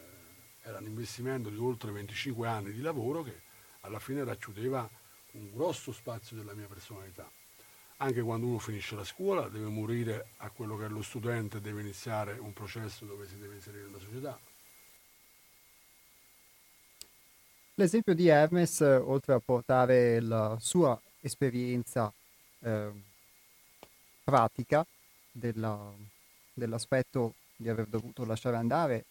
[0.62, 3.42] era un investimento di oltre 25 anni di lavoro che
[3.80, 4.88] alla fine racchiudeva
[5.32, 7.30] un grosso spazio della mia personalità.
[8.02, 11.82] Anche quando uno finisce la scuola deve morire a quello che è lo studente, deve
[11.82, 14.36] iniziare un processo dove si deve inserire nella società.
[17.76, 22.12] L'esempio di Hermes, oltre a portare la sua esperienza
[22.58, 22.90] eh,
[24.24, 24.84] pratica
[25.30, 25.92] della,
[26.52, 29.04] dell'aspetto di aver dovuto lasciare andare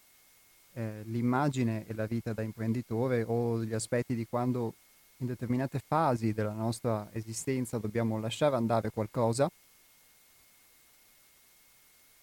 [0.73, 4.73] eh, l'immagine e la vita da imprenditore o gli aspetti di quando
[5.21, 9.49] in determinate fasi della nostra esistenza dobbiamo lasciare andare qualcosa,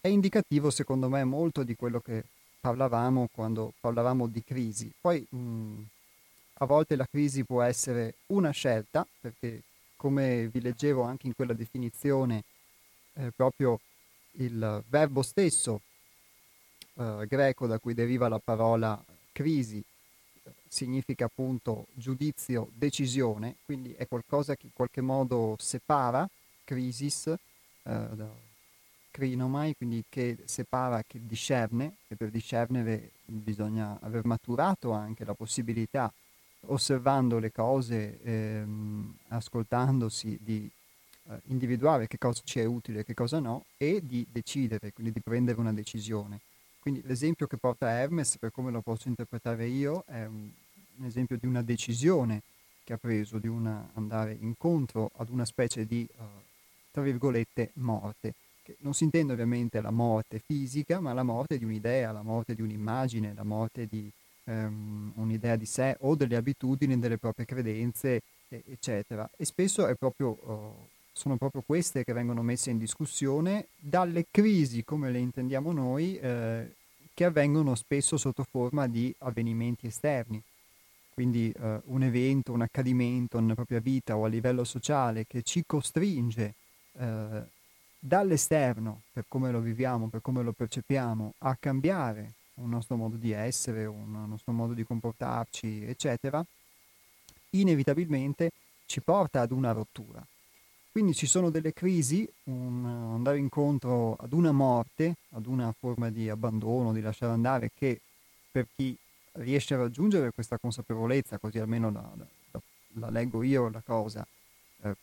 [0.00, 2.24] è indicativo secondo me molto di quello che
[2.60, 4.90] parlavamo quando parlavamo di crisi.
[5.00, 5.82] Poi mh,
[6.54, 9.62] a volte la crisi può essere una scelta, perché
[9.96, 12.42] come vi leggevo anche in quella definizione,
[13.14, 13.80] eh, proprio
[14.32, 15.80] il verbo stesso
[16.94, 19.00] eh, greco da cui deriva la parola
[19.32, 19.82] crisi
[20.68, 26.28] significa appunto giudizio, decisione, quindi è qualcosa che in qualche modo separa,
[26.64, 27.32] crisis,
[27.82, 28.08] eh,
[29.10, 36.12] crinomai, quindi che separa, che discerne, e per discernere bisogna aver maturato anche la possibilità
[36.66, 40.70] osservando le cose, ehm, ascoltandosi, di
[41.30, 45.12] eh, individuare che cosa ci è utile e che cosa no e di decidere, quindi
[45.12, 46.40] di prendere una decisione.
[46.88, 50.48] Quindi l'esempio che porta Hermes, per come lo posso interpretare io, è un,
[50.96, 52.40] un esempio di una decisione
[52.82, 56.22] che ha preso, di una, andare incontro ad una specie di, uh,
[56.90, 58.32] tra virgolette, morte.
[58.62, 62.54] Che non si intende ovviamente la morte fisica, ma la morte di un'idea, la morte
[62.54, 64.10] di un'immagine, la morte di
[64.44, 69.28] ehm, un'idea di sé o delle abitudini, delle proprie credenze, eccetera.
[69.36, 75.10] E spesso proprio, oh, sono proprio queste che vengono messe in discussione dalle crisi, come
[75.10, 76.76] le intendiamo noi, eh,
[77.18, 80.40] che avvengono spesso sotto forma di avvenimenti esterni.
[81.12, 85.64] Quindi eh, un evento, un accadimento nella propria vita o a livello sociale che ci
[85.66, 86.54] costringe
[86.92, 87.42] eh,
[87.98, 93.32] dall'esterno, per come lo viviamo, per come lo percepiamo, a cambiare un nostro modo di
[93.32, 96.40] essere, un nostro modo di comportarci, eccetera,
[97.50, 98.52] inevitabilmente
[98.86, 100.24] ci porta ad una rottura.
[100.90, 106.28] Quindi ci sono delle crisi, un, andare incontro ad una morte, ad una forma di
[106.28, 108.00] abbandono, di lasciare andare, che
[108.50, 108.96] per chi
[109.32, 112.10] riesce a raggiungere questa consapevolezza, così almeno la,
[112.50, 112.60] la,
[112.94, 114.26] la leggo io la cosa,
[114.82, 114.96] eh,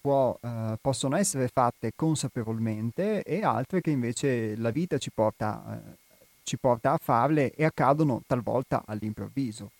[0.00, 5.96] può, eh, possono essere fatte consapevolmente e altre che invece la vita ci porta, eh,
[6.42, 9.70] ci porta a farle e accadono talvolta all'improvviso.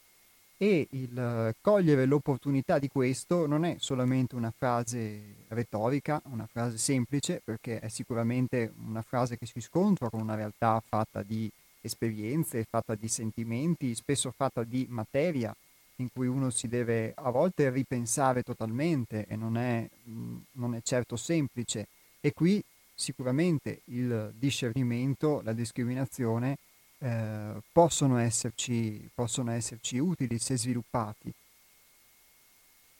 [0.56, 7.42] E il cogliere l'opportunità di questo non è solamente una frase retorica, una frase semplice,
[7.44, 12.94] perché è sicuramente una frase che si scontra con una realtà fatta di esperienze, fatta
[12.94, 15.54] di sentimenti, spesso fatta di materia
[15.96, 20.82] in cui uno si deve a volte ripensare totalmente e non è, mm, non è
[20.82, 21.86] certo semplice.
[22.20, 22.62] E qui
[22.94, 26.56] sicuramente il discernimento, la discriminazione
[26.98, 31.32] eh, possono, esserci, possono esserci utili se sviluppati.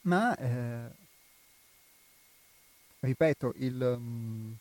[0.02, 0.90] Ma, eh,
[3.00, 4.56] ripeto, il, um,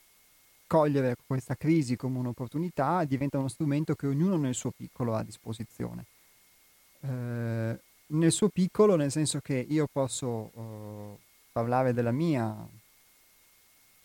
[0.67, 5.23] cogliere questa crisi come un'opportunità diventa uno strumento che ognuno nel suo piccolo ha a
[5.23, 6.05] disposizione.
[7.01, 11.19] Eh, nel suo piccolo, nel senso che io posso uh,
[11.51, 12.49] parlare della mia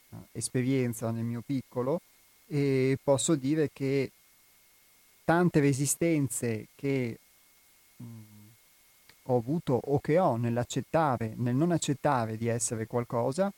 [0.08, 2.00] uh, esperienza nel mio piccolo
[2.46, 4.10] e posso dire che
[5.28, 7.18] tante resistenze che
[7.96, 8.04] mh,
[9.24, 13.52] ho avuto o che ho nell'accettare, nel non accettare di essere qualcosa,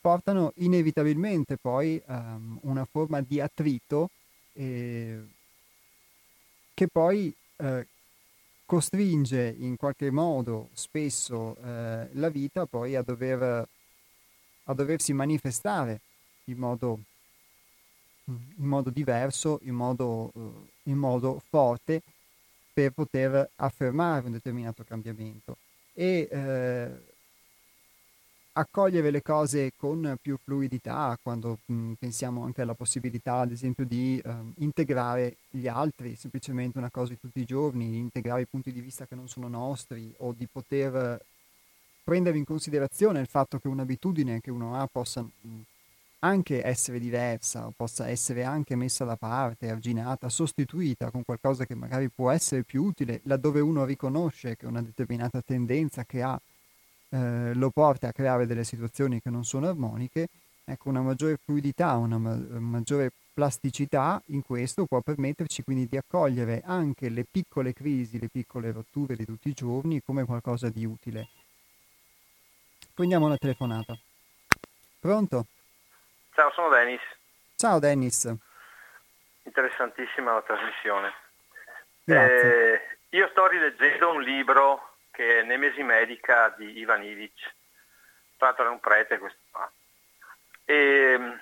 [0.00, 4.10] portano inevitabilmente poi um, una forma di attrito
[4.52, 5.20] eh,
[6.72, 7.86] che poi eh,
[8.64, 13.68] costringe in qualche modo spesso eh, la vita poi a, dover,
[14.62, 16.00] a doversi manifestare
[16.44, 17.00] in modo,
[18.26, 22.02] in modo diverso, in modo, eh, in modo forte
[22.72, 25.56] per poter affermare un determinato cambiamento.
[25.94, 26.90] E eh,
[28.52, 33.84] accogliere le cose con più fluidità quando mh, mhmm, pensiamo anche alla possibilità, ad esempio,
[33.84, 38.72] di eh, integrare gli altri, semplicemente una cosa di tutti i giorni, integrare i punti
[38.72, 41.20] di vista che non sono nostri o di poter
[42.04, 45.62] prendere in considerazione il fatto che un'abitudine che uno ha possa mh, mhmm,
[46.24, 52.08] anche essere diversa, possa essere anche messa da parte, arginata, sostituita con qualcosa che magari
[52.08, 56.40] può essere più utile, laddove uno riconosce che una determinata tendenza che ha
[57.10, 60.28] eh, lo porta a creare delle situazioni che non sono armoniche,
[60.64, 66.62] ecco, una maggiore fluidità, una ma- maggiore plasticità in questo può permetterci quindi di accogliere
[66.64, 71.28] anche le piccole crisi, le piccole rotture di tutti i giorni come qualcosa di utile.
[72.94, 73.98] Prendiamo una telefonata.
[75.00, 75.46] Pronto?
[76.34, 77.02] Ciao, sono Dennis.
[77.56, 78.34] Ciao Dennis.
[79.42, 81.12] Interessantissima la trasmissione.
[82.06, 87.34] Eh, io sto rileggendo un libro che è Nemesi Medica di Ivan Ivic.
[88.38, 89.70] Tra l'altro è un prete questo qua.
[90.64, 91.32] E mm,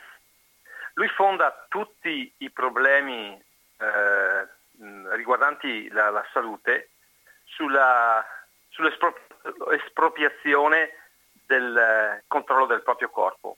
[0.94, 3.40] lui fonda tutti i problemi
[3.79, 4.48] eh,
[4.83, 6.88] mm, riguardanti la, la salute
[7.44, 8.26] sulla,
[8.70, 10.90] sull'espropriazione
[11.46, 13.57] del eh, controllo del proprio corpo.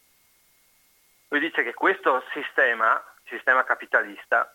[1.33, 4.55] Lui dice che questo sistema, sistema capitalista,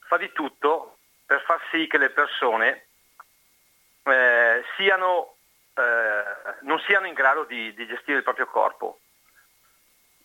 [0.00, 2.86] fa di tutto per far sì che le persone
[4.02, 5.36] eh, siano,
[5.74, 6.24] eh,
[6.62, 8.98] non siano in grado di, di, gestire il proprio corpo,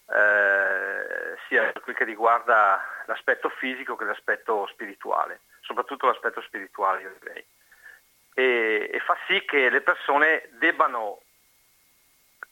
[0.09, 7.45] eh, sia per quel che riguarda l'aspetto fisico che l'aspetto spirituale, soprattutto l'aspetto spirituale direi.
[8.33, 11.21] E, e fa sì che le persone debbano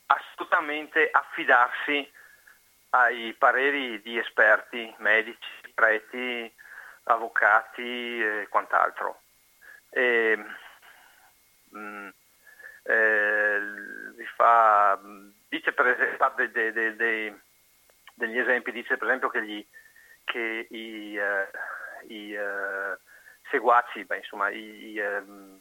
[0.05, 2.13] assolutamente affidarsi
[2.99, 6.53] ai pareri di esperti, medici, preti,
[7.03, 9.21] avvocati e quant'altro.
[9.89, 10.37] E,
[11.69, 12.09] mh,
[12.83, 13.59] eh,
[14.35, 14.99] fa,
[15.49, 17.39] dice per esempio de, de, de, de,
[18.13, 19.67] degli esempi, dice per esempio che, gli,
[20.23, 22.97] che i, uh, i uh,
[23.49, 25.59] seguaci, beh, insomma, i, um,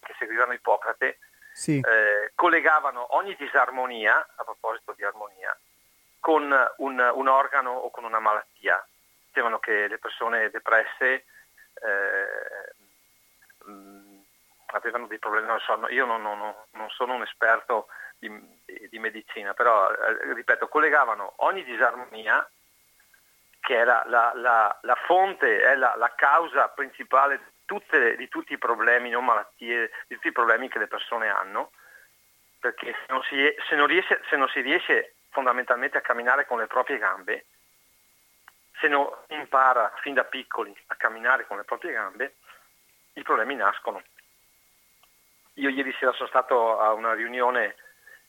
[0.00, 1.18] che seguivano Ippocrate,
[1.52, 1.78] sì.
[1.78, 5.56] eh, collegavano ogni disarmonia, a proposito di armonia,
[6.20, 6.42] con
[6.76, 8.84] un, un, organo o con una malattia.
[9.26, 11.24] Dicevano che le persone depresse
[11.74, 12.72] eh,
[14.66, 17.88] avevano dei problemi, non so, io non, non, non sono un esperto
[18.18, 18.30] di,
[18.88, 22.48] di medicina, però eh, ripeto, collegavano ogni disarmonia,
[23.60, 28.58] che è la, la, la, la fonte, è la, causa principale tutte, di, tutti i
[28.58, 31.70] problemi, non malattie, di tutti i problemi che le persone hanno,
[32.60, 36.58] perché se non, si, se non, riesce, se non si riesce fondamentalmente a camminare con
[36.58, 37.46] le proprie gambe,
[38.78, 42.34] se non impara fin da piccoli a camminare con le proprie gambe,
[43.14, 44.02] i problemi nascono.
[45.54, 47.76] io ieri sera sono stato a una riunione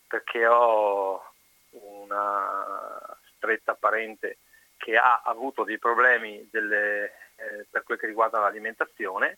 [0.07, 1.33] perché ho
[1.71, 4.37] una stretta parente
[4.77, 7.11] che ha avuto dei problemi delle,
[7.43, 9.37] eh, per quel che riguarda l'alimentazione,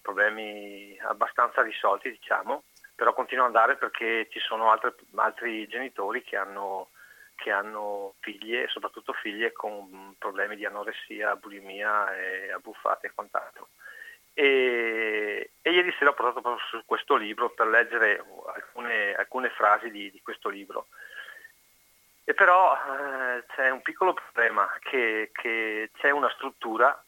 [0.00, 2.64] problemi abbastanza risolti diciamo,
[2.94, 6.90] però continua ad andare perché ci sono altre, altri genitori che hanno,
[7.34, 13.68] che hanno figlie, soprattutto figlie con problemi di anoressia, bulimia e abbuffate e quant'altro.
[14.38, 18.22] E, e, ieri sera ho portato proprio su questo libro per leggere
[18.54, 20.88] alcune, alcune frasi di, di, questo libro.
[22.22, 27.02] E però eh, c'è un piccolo problema, che, che, c'è una struttura,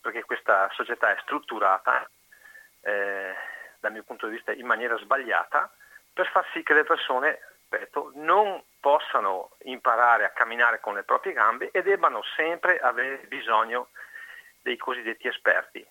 [0.00, 2.08] perché questa società è strutturata,
[2.82, 3.34] eh,
[3.78, 5.70] dal mio punto di vista in maniera sbagliata,
[6.12, 11.32] per far sì che le persone, ripeto, non possano imparare a camminare con le proprie
[11.32, 13.88] gambe e debbano sempre avere bisogno
[14.62, 15.86] dei cosiddetti esperti.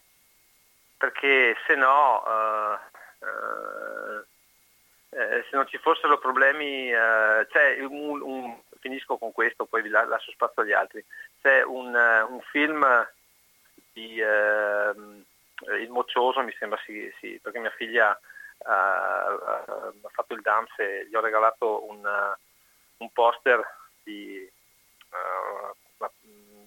[0.97, 4.26] Perché se no, uh, uh,
[5.12, 10.32] eh, se non ci fossero problemi, c'è un, un, finisco con questo, poi vi lascio
[10.32, 11.03] spazio agli altri,
[11.41, 12.86] c'è un, un film
[13.94, 15.24] di ehm,
[15.82, 18.18] Il Moccioso, mi sembra sì, sì perché mia figlia
[18.62, 19.42] ha
[20.12, 22.06] fatto il dance e gli ho regalato un,
[22.98, 23.62] un poster
[24.04, 24.50] di,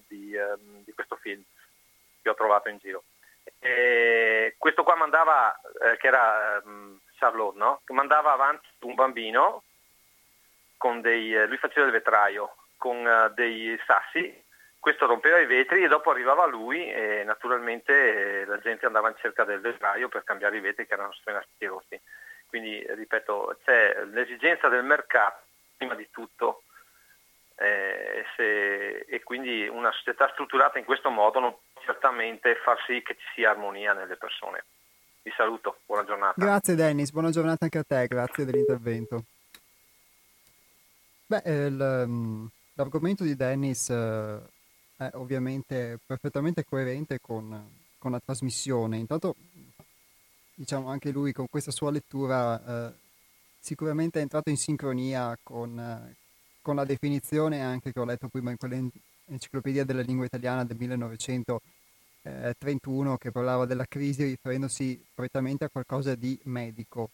[0.07, 1.43] di, ehm, di questo film
[2.21, 3.03] che ho trovato in giro.
[3.59, 7.81] E questo qua mandava, eh, che era um, Charlotte, no?
[7.87, 9.63] mandava avanti un bambino,
[10.77, 14.42] con dei, eh, lui faceva il vetraio, con uh, dei sassi,
[14.83, 19.15] questo rompeva i vetri e dopo arrivava lui e naturalmente eh, la gente andava in
[19.17, 21.97] cerca del vetraio per cambiare i vetri che erano stati rotti.
[22.47, 25.41] Quindi, ripeto, c'è l'esigenza del mercato
[25.77, 26.63] prima di tutto
[27.55, 31.55] eh, se, e quindi una società strutturata in questo modo non
[31.85, 34.65] certamente far sì che ci sia armonia nelle persone.
[35.21, 36.33] Vi saluto, buona giornata.
[36.35, 39.23] Grazie Dennis, buona giornata anche a te, grazie dell'intervento.
[41.25, 44.51] Beh, il, mm, l'argomento di Dennis eh,
[44.97, 48.97] è ovviamente perfettamente coerente con, con, la trasmissione.
[48.97, 49.35] Intanto,
[50.55, 52.93] diciamo anche lui con questa sua lettura eh,
[53.59, 56.15] sicuramente è entrato in sincronia con, eh,
[56.61, 61.61] con la definizione anche che ho letto prima in quell'enciclopedia della lingua italiana del 1900
[62.23, 67.09] eh, 31 che parlava della crisi riferendosi prettamente a qualcosa di medico.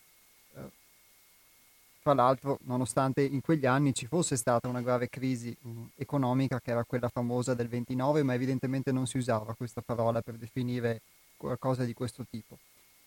[2.10, 6.72] Tra l'altro, nonostante in quegli anni ci fosse stata una grave crisi mm, economica, che
[6.72, 11.02] era quella famosa del 29, ma evidentemente non si usava questa parola per definire
[11.38, 12.58] qualcosa di questo tipo.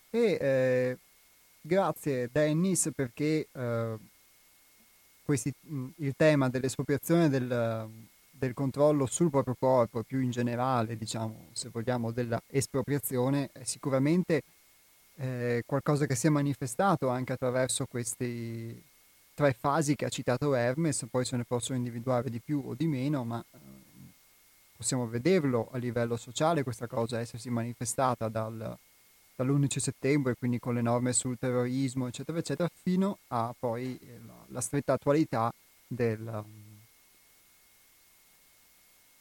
[0.09, 0.97] E eh,
[1.59, 3.97] grazie Dennis perché eh,
[5.25, 7.89] questi, mm, il tema dell'espropriazione del,
[8.31, 14.43] del controllo sul proprio corpo e più in generale, diciamo, se vogliamo, dell'espropriazione è sicuramente
[15.15, 18.91] eh, qualcosa che si è manifestato anche attraverso queste
[19.33, 22.87] tre fasi che ha citato Hermes, poi se ne possono individuare di più o di
[22.87, 23.57] meno, ma eh,
[24.75, 28.77] possiamo vederlo a livello sociale questa cosa essersi manifestata dal,
[29.35, 34.61] dall'11 settembre, quindi con le norme sul terrorismo, eccetera, eccetera, fino a poi la, la
[34.61, 35.53] stretta attualità
[35.87, 36.71] del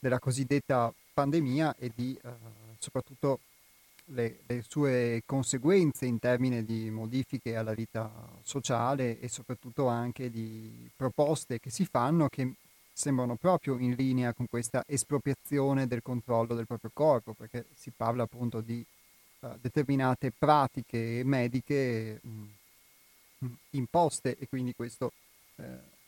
[0.03, 2.31] della cosiddetta pandemia e di eh,
[2.79, 3.39] soprattutto
[4.07, 8.11] le, le, sue conseguenze in termini di modifiche alla vita
[8.43, 12.55] sociale e soprattutto anche di proposte che si fanno che
[12.93, 18.25] sembrano proprio in linea con questa espropriazione del controllo del proprio corpo, perché si parla
[18.25, 18.85] appunto di
[19.41, 25.13] uh, determinate pratiche mediche mh, imposte e quindi questo
[25.57, 25.63] uh,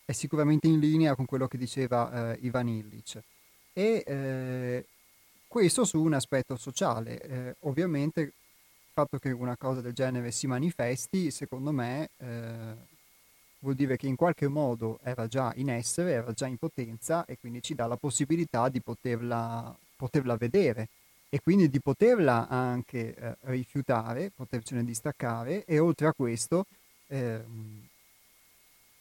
[0.04, 3.22] è sicuramente in linea con quello che diceva uh, Ivan Illich.
[3.72, 4.84] E
[5.54, 7.20] questo su un aspetto sociale.
[7.20, 8.32] Eh, ovviamente il
[8.92, 12.74] fatto che una cosa del genere si manifesti, secondo me, eh,
[13.60, 17.38] vuol dire che in qualche modo era già in essere, era già in potenza e
[17.38, 20.88] quindi ci dà la possibilità di poterla, poterla vedere
[21.28, 26.66] e quindi di poterla anche eh, rifiutare, potercene distaccare e oltre a questo
[27.06, 27.86] ehm,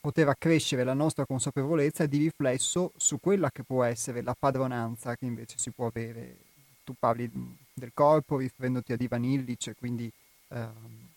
[0.03, 5.23] poter accrescere la nostra consapevolezza di riflesso su quella che può essere la padronanza che
[5.23, 6.39] invece si può avere.
[6.83, 7.31] Tu parli
[7.73, 10.11] del corpo riferendoti a Ivan Illich, quindi
[10.49, 11.07] ehm,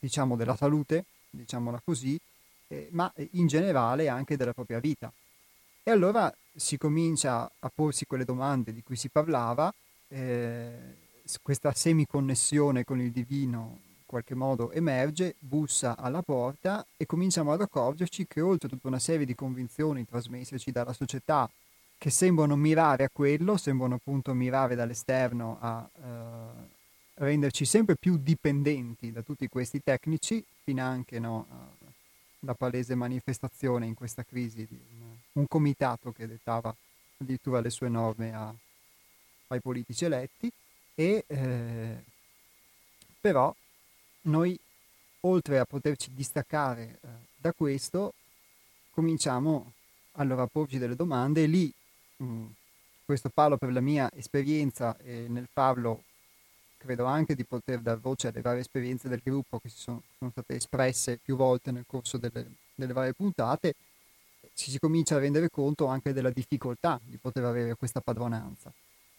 [0.00, 2.18] diciamo della salute, diciamola così,
[2.66, 5.12] eh, ma in generale anche della propria vita.
[5.84, 9.72] E allora si comincia a porsi quelle domande di cui si parlava,
[10.08, 10.96] eh,
[11.42, 18.26] questa semiconnessione con il divino qualche modo emerge, bussa alla porta e cominciamo ad accorgerci
[18.26, 21.50] che oltre a tutta una serie di convinzioni trasmesseci dalla società
[21.98, 26.68] che sembrano mirare a quello, sembrano appunto mirare dall'esterno a, uh,
[27.14, 31.46] renderci sempre più dipendenti da tutti questi tecnici, fino anche no,
[32.40, 36.74] la palese manifestazione in questa crisi di un, un comitato che dettava
[37.18, 38.54] addirittura le sue norme a,
[39.48, 40.50] ai politici eletti,
[40.94, 42.04] e eh,
[43.20, 43.54] però
[44.26, 44.58] noi
[45.20, 48.14] oltre a poterci distaccare eh, da questo,
[48.90, 49.72] cominciamo
[50.12, 51.42] allora a porci delle domande.
[51.42, 51.72] E lì,
[52.16, 52.46] mh, mm,
[53.04, 56.04] questo parlo per la mia esperienza e nel farlo
[56.78, 60.30] credo anche di poter dar voce alle varie esperienze del gruppo che si sono, sono
[60.30, 63.74] state espresse più volte nel corso delle, delle varie puntate,
[64.54, 68.72] ci si comincia a rendere conto anche della difficoltà di poter avere questa padronanza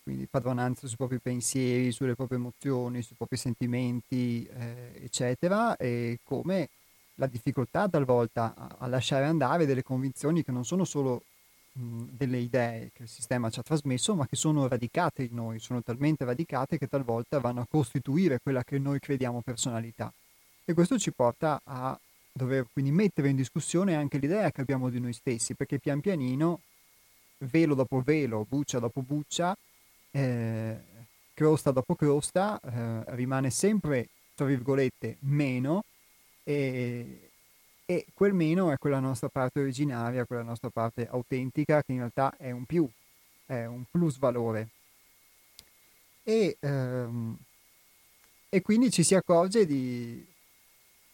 [0.08, 6.70] quindi padronanza sui propri pensieri, sulle proprie emozioni, sui propri sentimenti, eh, eccetera, e come
[7.16, 11.24] la difficoltà talvolta a, a, lasciare andare delle convinzioni che non sono solo
[11.74, 15.84] delle idee che il sistema ci ha trasmesso, ma che sono radicate in noi, sono
[15.84, 20.10] talmente radicate che talvolta vanno a costituire quella che noi crediamo personalità.
[20.64, 22.00] E questo ci porta a
[22.32, 26.62] dover quindi mettere in discussione anche l'idea che abbiamo di noi stessi, perché pian pianino,
[27.40, 29.54] velo dopo velo, buccia dopo buccia,
[30.12, 30.80] eh,
[31.34, 35.84] crosta dopo crosta eh, rimane sempre, tra virgolette, meno
[36.44, 37.30] e,
[37.86, 42.36] e quel meno è quella nostra parte originaria, quella nostra parte autentica che in realtà
[42.38, 42.90] è un più,
[43.46, 44.70] è un plus valore.
[46.24, 47.38] E, ehm,
[48.50, 50.26] e quindi ci si accorge di,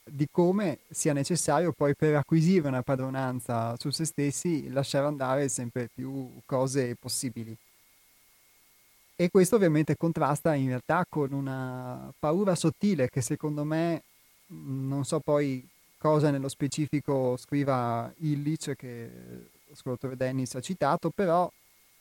[0.04, 5.90] di come sia necessario poi per acquisire una padronanza su se stessi lasciare andare sempre
[5.94, 7.56] più cose possibili.
[9.24, 14.04] E questo ovviamente contrasta in realtà con una paura sottile che secondo me,
[14.52, 15.66] mm, non so poi
[15.98, 19.10] cosa nello specifico scriva Illich che
[19.66, 21.50] lo scrittore Dennis ha citato, però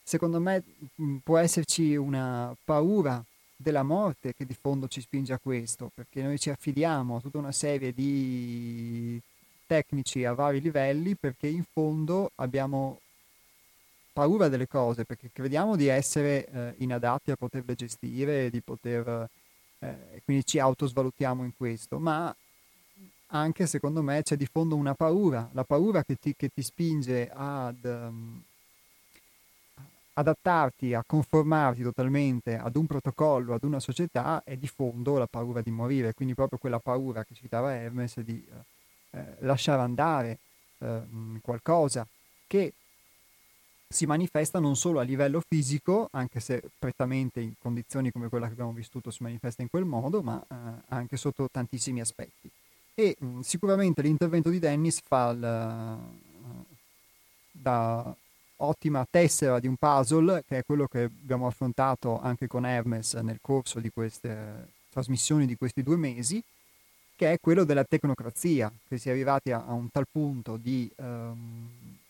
[0.03, 0.64] secondo me
[1.01, 6.23] mm, può esserci una paura della morte che di fondo ci spinge a questo, perché
[6.23, 9.23] noi ci affidiamo a tutta una serie di
[9.64, 12.99] tecnici a vari livelli perché in fondo abbiamo
[14.12, 19.28] paura delle cose perché crediamo di essere eh, inadatti a poterle gestire, di poter,
[19.78, 22.34] eh, quindi ci autosvalutiamo in questo, ma
[23.34, 27.30] anche secondo me c'è di fondo una paura, la paura che ti, che ti spinge
[27.32, 28.42] ad um,
[30.14, 35.62] adattarti, a conformarti totalmente ad un protocollo, ad una società, è di fondo la paura
[35.62, 38.44] di morire, quindi proprio quella paura che citava Hermes di
[39.10, 40.38] eh, eh lasciare andare
[40.78, 41.00] eh,
[41.40, 42.06] qualcosa
[42.46, 42.74] che
[43.93, 48.53] si manifesta non solo a livello fisico, anche se prettamente in condizioni come quella che
[48.53, 50.55] abbiamo vissuto si manifesta in quel modo, ma eh,
[50.88, 52.51] anche sotto tantissimi aspetti.
[52.95, 55.99] E mh, sicuramente l'intervento di Dennis fa il,
[56.45, 56.64] uh,
[57.53, 58.14] da
[58.57, 63.38] ottima tessera di un puzzle, che è quello che abbiamo affrontato anche con Hermes nel
[63.40, 66.43] corso di queste trasmissioni di questi due mesi,
[67.14, 70.90] che è quello della tecnocrazia, che si è arrivati a, a un tal punto di...
[70.97, 72.01] Um,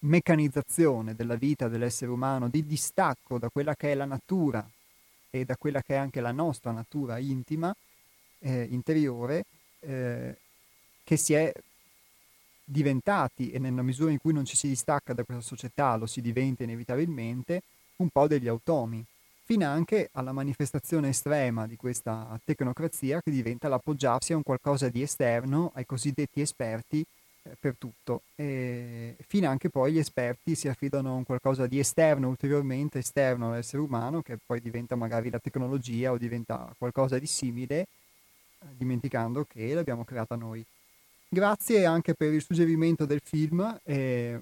[0.00, 4.66] meccanizzazione della vita dell'essere umano, di distacco da quella che è la natura
[5.30, 7.74] e da quella che è anche la nostra natura intima,
[8.40, 9.44] eh, interiore,
[9.80, 10.36] eh,
[11.04, 11.52] che si è
[12.64, 16.20] diventati, e nella misura in cui non ci si distacca da questa società lo si
[16.20, 17.62] diventa inevitabilmente,
[17.96, 19.04] un po' degli automi,
[19.42, 25.00] fino anche alla manifestazione estrema di questa tecnocrazia che diventa l'appoggiarsi a un qualcosa di
[25.00, 27.04] esterno, ai cosiddetti esperti,
[27.58, 28.22] per tutto.
[28.34, 33.82] E fino anche poi gli esperti si affidano a qualcosa di esterno, ulteriormente esterno all'essere
[33.82, 39.72] umano, che poi diventa magari la tecnologia o diventa qualcosa di simile, eh, dimenticando che
[39.74, 40.64] l'abbiamo creata noi.
[41.28, 43.78] Grazie anche per il suggerimento del film.
[43.84, 44.40] E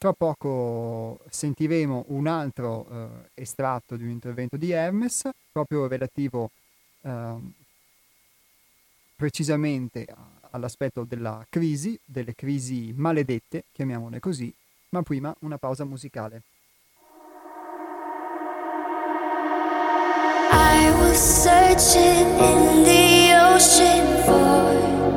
[0.00, 6.50] tra poco sentiremo un altro eh, estratto di un intervento di Hermes, proprio relativo
[7.02, 7.34] eh,
[9.14, 14.54] precisamente a all'aspetto della crisi, delle crisi maledette, chiamiamole così,
[14.90, 16.42] ma prima una pausa musicale.
[20.52, 25.09] I was searching in the ocean for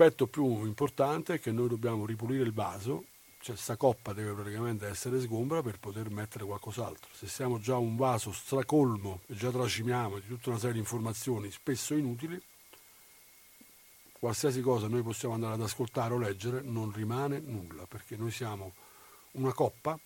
[0.00, 3.06] L'aspetto più importante è che noi dobbiamo ripulire il vaso,
[3.40, 7.10] cioè questa coppa deve praticamente essere sgombra per poter mettere qualcos'altro.
[7.12, 11.50] Se siamo già un vaso stracolmo e già tracimiamo di tutta una serie di informazioni
[11.50, 12.40] spesso inutili,
[14.12, 18.74] qualsiasi cosa noi possiamo andare ad ascoltare o leggere, non rimane nulla, perché noi siamo
[19.32, 19.98] una coppa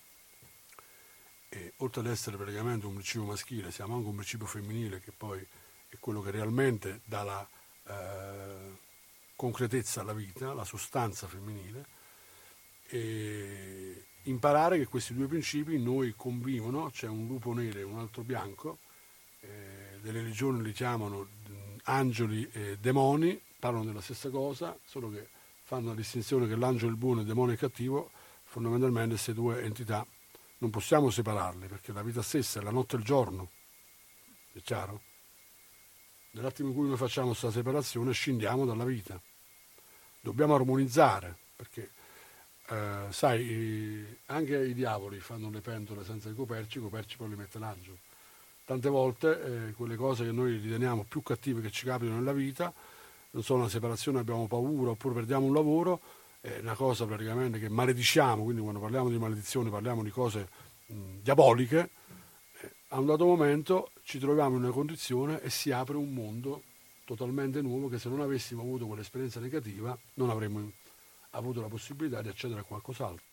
[1.51, 5.47] e oltre ad essere praticamente un principio maschile, siamo anche un principio femminile che poi
[5.91, 7.49] è quello che realmente dà la
[7.89, 8.82] eh,
[9.43, 11.85] concretezza alla vita, la sostanza femminile,
[12.87, 17.99] e imparare che questi due principi in noi convivono, c'è un lupo nero e un
[17.99, 18.79] altro bianco,
[19.41, 21.27] eh, le religioni li chiamano
[21.87, 25.29] angeli e demoni, parlano della stessa cosa, solo che
[25.65, 28.13] fanno la distinzione che l'angelo è buono e il demonio è cattivo,
[28.45, 30.07] fondamentalmente queste due entità
[30.59, 33.51] non possiamo separarle perché la vita stessa è la notte e il giorno,
[34.53, 35.03] è chiaro?
[36.31, 39.21] Nell'attimo in cui noi facciamo questa separazione scendiamo dalla vita.
[40.25, 41.91] Dobbiamo armonizzare perché,
[42.69, 47.35] eh, sai, anche i diavoli fanno le pentole senza i coperci, i coperci poi li
[47.35, 47.99] mette l'angelo.
[48.65, 52.73] Tante volte eh, quelle cose che noi riteniamo più cattive che ci capitano nella vita,
[53.33, 56.01] non so, una separazione, abbiamo paura oppure perdiamo un lavoro,
[56.41, 60.49] è una cosa praticamente che malediciamo, quindi quando parliamo di maledizione parliamo di cose
[60.87, 61.91] mh, diaboliche,
[62.61, 66.63] eh, a un dato momento ci troviamo in una condizione e si apre un mondo
[67.15, 70.73] totalmente nuovo che se non avessimo avuto quell'esperienza negativa non avremmo
[71.31, 73.25] avuto la possibilità di accedere a qualcos'altro.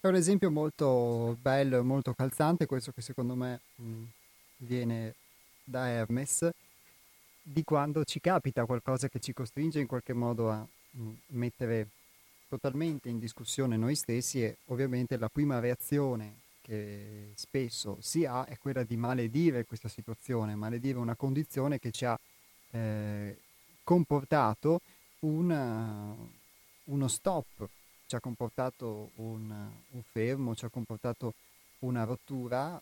[0.00, 4.02] È un esempio molto bello e molto calzante questo che secondo me mh,
[4.58, 5.14] viene
[5.62, 6.50] da Hermes
[7.42, 10.66] di quando ci capita qualcosa che ci costringe in qualche modo a
[10.98, 11.88] mm, mettere
[12.48, 18.56] totalmente in discussione noi stessi e ovviamente la prima reazione che spesso si ha è
[18.56, 22.18] quella di maledire questa situazione, maledire una condizione che ci ha
[22.70, 23.36] eh,
[23.82, 24.80] comportato
[25.20, 26.16] una,
[26.84, 27.68] uno stop,
[28.06, 29.50] ci ha comportato un,
[29.90, 31.34] un fermo, ci ha comportato
[31.80, 32.80] una rottura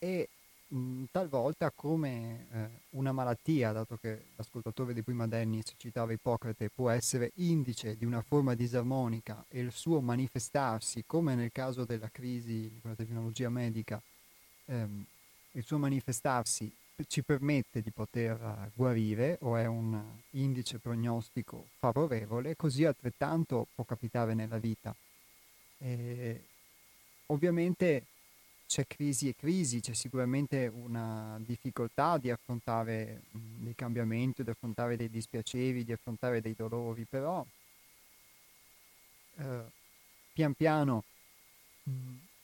[0.00, 0.28] e
[0.68, 6.90] mh, talvolta come eh, una malattia, dato che l'ascoltatore di prima Dennis citava Ippocrate, può
[6.90, 12.70] essere indice di una forma disarmonica e il suo manifestarsi, come nel caso della crisi
[12.70, 14.00] di quella tecnologia medica,
[14.66, 15.04] ehm,
[15.52, 16.70] il suo manifestarsi
[17.08, 20.00] ci permette di poter guarire o è un
[20.30, 24.94] indice prognostico favorevole, così altrettanto può capitare nella vita.
[25.78, 26.40] E
[27.26, 28.06] ovviamente
[28.66, 34.96] c'è crisi e crisi, c'è sicuramente una difficoltà di affrontare mh, dei cambiamenti, di affrontare
[34.96, 37.44] dei dispiaceri, di affrontare dei dolori, però
[39.36, 39.64] eh,
[40.32, 41.04] pian piano,
[41.84, 41.92] mh,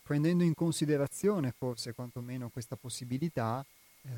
[0.03, 3.65] prendendo in considerazione forse quantomeno questa possibilità,
[4.03, 4.09] eh,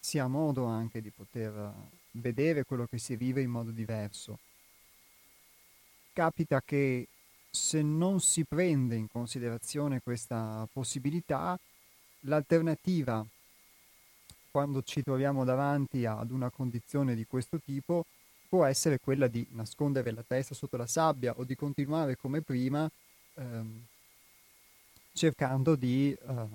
[0.00, 1.72] si ha modo anche di poter
[2.12, 4.38] vedere quello che si vive in modo diverso.
[6.12, 7.08] Capita che
[7.54, 11.56] se non si prende in considerazione questa possibilità,
[12.22, 13.24] l'alternativa
[14.50, 18.06] quando ci troviamo davanti ad una condizione di questo tipo
[18.48, 22.90] può essere quella di nascondere la testa sotto la sabbia o di continuare come prima
[23.34, 23.84] ehm,
[25.12, 26.46] cercando di eh,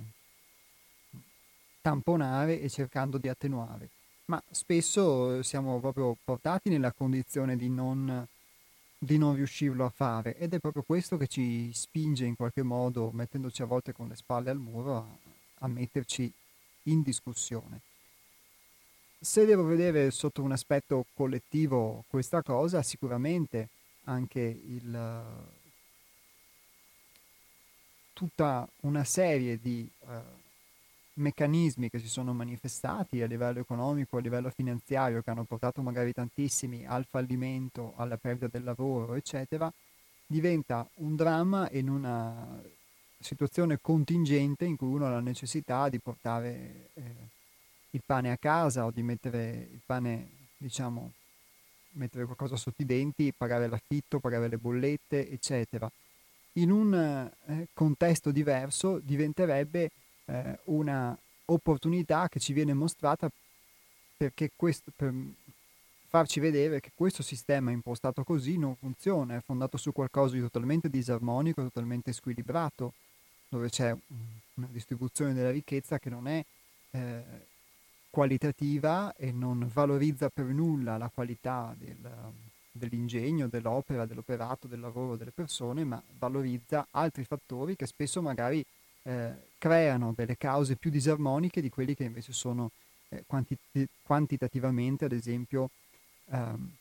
[1.81, 3.89] tamponare e cercando di attenuare.
[4.25, 8.27] Ma spesso siamo proprio portati nella condizione di non
[9.01, 13.11] di non riuscirlo a fare ed è proprio questo che ci spinge in qualche modo,
[13.11, 15.07] mettendoci a volte con le spalle al muro, a,
[15.59, 16.31] a metterci
[16.83, 17.79] in discussione.
[19.21, 23.69] Se devo vedere sotto un aspetto collettivo questa cosa, sicuramente
[24.03, 25.47] anche il,
[28.13, 30.07] tutta una serie di uh,
[31.13, 36.13] meccanismi che si sono manifestati a livello economico, a livello finanziario, che hanno portato magari
[36.13, 39.71] tantissimi al fallimento, alla perdita del lavoro, eccetera,
[40.25, 42.61] diventa un dramma in una
[43.19, 47.01] situazione contingente in cui uno ha la necessità di portare eh,
[47.91, 51.11] il pane a casa o di mettere il pane, diciamo,
[51.93, 55.91] mettere qualcosa sotto i denti, pagare l'affitto, pagare le bollette, eccetera.
[56.53, 59.91] In un eh, contesto diverso diventerebbe
[60.29, 63.29] eh, una opportunità che ci viene mostrata
[64.15, 65.13] perché questo, per
[66.07, 70.89] farci vedere che questo sistema impostato così non funziona, è fondato su qualcosa di totalmente
[70.89, 72.93] disarmonico, totalmente squilibrato,
[73.47, 73.95] dove c'è
[74.55, 76.43] una distribuzione della ricchezza che non è
[76.91, 77.23] eh,
[78.09, 81.97] qualitativa e non valorizza per nulla la qualità del,
[82.71, 88.63] dell'ingegno, dell'opera, dell'operato, del lavoro delle persone, ma valorizza altri fattori che spesso magari
[89.03, 92.71] eh, creano delle cause più disarmoniche di quelli che invece sono
[93.09, 93.57] eh, quanti-
[94.01, 95.69] quantitativamente, ad esempio,
[96.31, 96.71] ehm,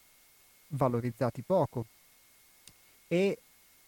[0.68, 1.84] valorizzati poco.
[3.08, 3.38] E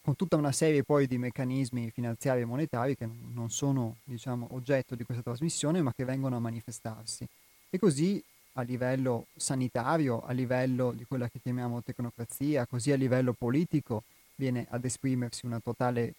[0.01, 4.95] con tutta una serie poi di meccanismi finanziari e monetari che non sono diciamo, oggetto
[4.95, 7.25] di questa trasmissione ma che vengono a manifestarsi.
[7.69, 8.21] E così
[8.53, 14.03] a livello sanitario, a livello di quella che chiamiamo tecnocrazia, così a livello politico
[14.35, 16.15] viene ad esprimersi una totale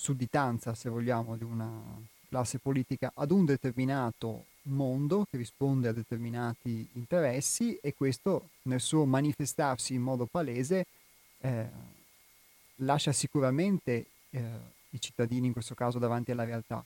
[0.00, 1.70] sudditanza, se vogliamo, di una
[2.30, 9.04] classe politica ad un determinato mondo che risponde a determinati interessi e questo nel suo
[9.04, 10.86] manifestarsi in modo palese
[11.40, 11.68] eh,
[12.76, 14.42] lascia sicuramente eh,
[14.90, 16.82] i cittadini in questo caso davanti alla realtà.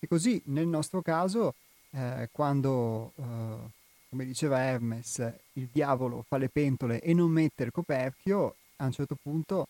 [0.00, 1.54] E così nel nostro caso,
[1.90, 3.56] eh, quando, eh,
[4.08, 8.92] come diceva Hermes, il diavolo fa le pentole e non mette il coperchio, a un
[8.92, 9.68] certo punto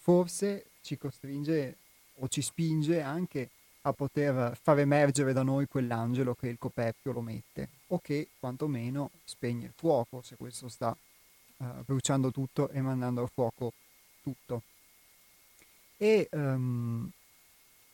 [0.00, 1.76] forse ci costringe
[2.18, 3.50] o ci spinge anche
[3.82, 9.10] a poter far emergere da noi quell'angelo che il coperchio lo mette o che quantomeno
[9.24, 10.96] spegne il fuoco se questo sta
[11.58, 13.72] uh, bruciando tutto e mandando a fuoco
[14.22, 14.62] tutto.
[15.96, 17.08] E um,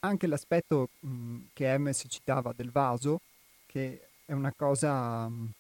[0.01, 3.21] anche l'aspetto um, che Hermes citava del vaso,
[3.67, 5.51] che è una cosa um,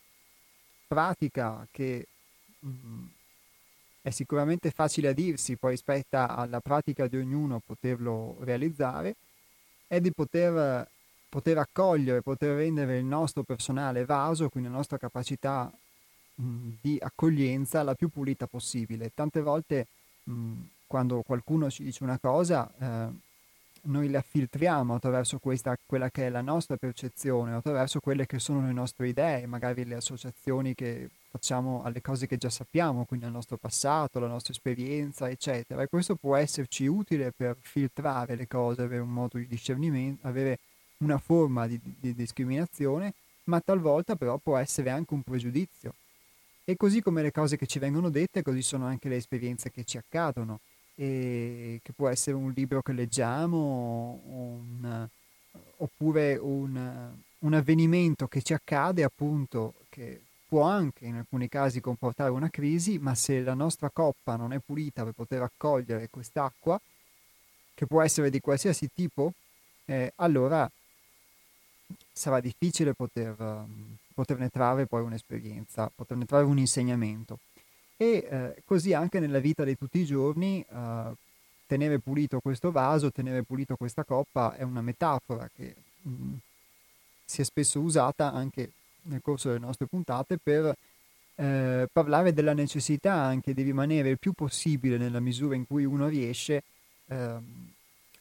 [0.87, 2.07] pratica che
[4.03, 9.15] è sicuramente facile a dirsi, poi spetta alla pratica di ognuno poterlo realizzare,
[9.87, 10.89] è di poter,
[11.29, 15.73] poter accogliere, poter rendere il nostro personale vaso, quindi la nostra capacità
[16.35, 19.13] mh, di accoglienza la più pulita possibile.
[19.15, 19.87] Tante volte
[20.25, 20.53] mh,
[20.89, 23.09] quando qualcuno ci dice una cosa, eh,
[23.83, 28.67] noi la filtriamo attraverso questa, quella che è la nostra percezione, attraverso quelle che sono
[28.67, 33.33] le nostre idee, magari le associazioni che facciamo alle cose che già sappiamo, quindi al
[33.33, 35.81] nostro passato, alla nostra esperienza, eccetera.
[35.81, 40.59] E questo può esserci utile per filtrare le cose, avere un modo di discernimento, avere
[40.99, 43.15] una forma di, di discriminazione,
[43.45, 45.95] ma talvolta però può essere anche un pregiudizio.
[46.65, 49.85] E così come le cose che ci vengono dette, così sono anche le esperienze che
[49.85, 50.61] ci accadono
[50.95, 55.09] e che può essere un libro che leggiamo un,
[55.79, 60.21] oppure un, un, avvenimento che ci accade appunto che
[60.53, 64.59] può anche in alcuni casi comportare una crisi, ma se la nostra coppa non è
[64.59, 66.79] pulita per poter accogliere quest'acqua,
[67.73, 69.33] che può essere di qualsiasi tipo,
[69.87, 70.71] eh, allora
[72.13, 73.65] sarà difficile poter,
[74.13, 77.39] poterne trarre poi un'esperienza, poterne trarre un insegnamento.
[77.97, 81.13] E eh, così anche nella vita di tutti i giorni eh,
[81.67, 86.35] tenere pulito questo vaso, tenere pulito questa coppa è una metafora che mh, mm,
[87.25, 88.73] si è spesso usata anche
[89.05, 90.77] nel corso delle nostre puntate per
[91.35, 96.09] eh, parlare della necessità anche di rimanere il più possibile nella misura in cui uno
[96.09, 96.63] riesce
[97.07, 97.37] eh,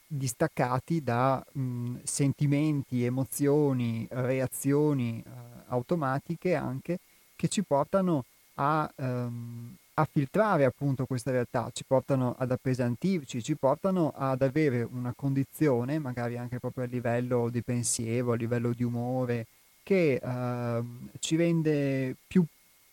[0.08, 5.30] distaccati da mh, sentimenti, emozioni, reazioni eh,
[5.68, 7.00] automatiche anche
[7.36, 8.26] che ci portano
[8.56, 14.84] a, um, a, filtrare appunto questa realtà, ci portano ad appesantirci, ci portano ad avere
[14.84, 19.48] una condizione, magari anche proprio a livello di pensiero, a livello di umore,
[19.84, 22.44] che uh, ci rende più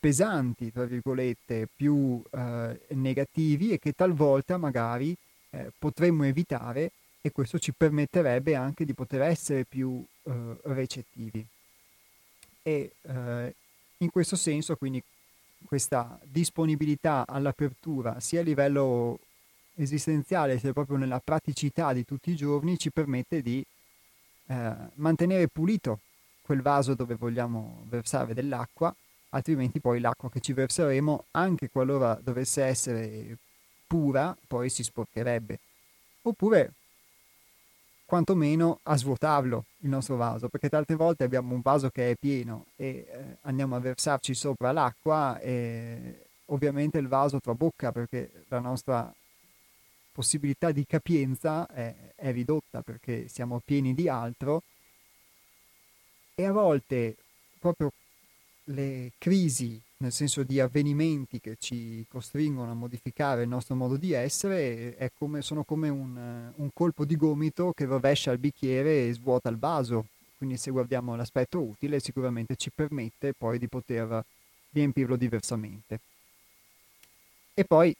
[0.01, 5.16] pesanti, tra virgolette, più uh, negativi e che talvolta magari
[5.51, 9.89] eh, potremmo evitare e questo ci permetterebbe anche di poter essere più
[10.22, 11.45] uh, recettivi.
[12.62, 12.93] E
[13.99, 15.03] in questo senso, quindi,
[15.64, 19.18] questa disponibilità all'apertura sia a livello
[19.74, 23.64] esistenziale sia proprio nella praticità di tutti i giorni ci permette di
[24.47, 26.01] eh, mantenere pulito
[26.49, 28.94] quel vaso dove vogliamo versare dell'acqua,
[29.30, 33.36] altrimenti poi l'acqua che ci verseremo, anche qualora dovesse essere
[33.86, 35.59] pura, poi si sporcherebbe.
[36.22, 36.72] Oppure
[38.07, 42.64] quantomeno a svuotarlo il nostro vaso, perché tante volte abbiamo un vaso che è pieno
[42.76, 49.14] e eh, andiamo a versarci sopra l'acqua e ovviamente il vaso trabocca perché la nostra
[50.12, 54.62] possibilità di capienza è, è ridotta perché siamo pieni di altro
[56.41, 57.16] e a volte
[57.59, 57.91] proprio
[58.66, 64.12] le crisi nel senso di avvenimenti che ci costringono a modificare il nostro modo di
[64.12, 69.49] essere, come, sono come un, un, colpo di gomito che rovescia il bicchiere e svuota
[69.49, 70.07] il vaso.
[70.36, 74.24] Quindi se guardiamo l'aspetto utile sicuramente ci permette poi di poter
[74.70, 75.99] riempirlo diversamente.
[77.53, 77.93] E poi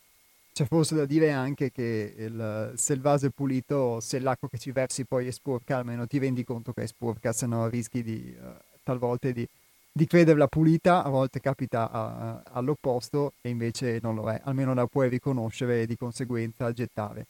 [0.59, 4.59] c'è forse da dire anche che il, se il vaso è pulito, se l'acqua che
[4.59, 8.03] ci versi poi è sporca, almeno ti rendi conto che è sporca, se no rischi
[8.03, 8.47] di, uh,
[8.83, 9.47] talvolta di
[9.91, 14.87] di crederla pulita, a volte capita a, all'opposto e invece non lo è, almeno la
[14.87, 17.27] puoi riconoscere e di conseguenza gettare.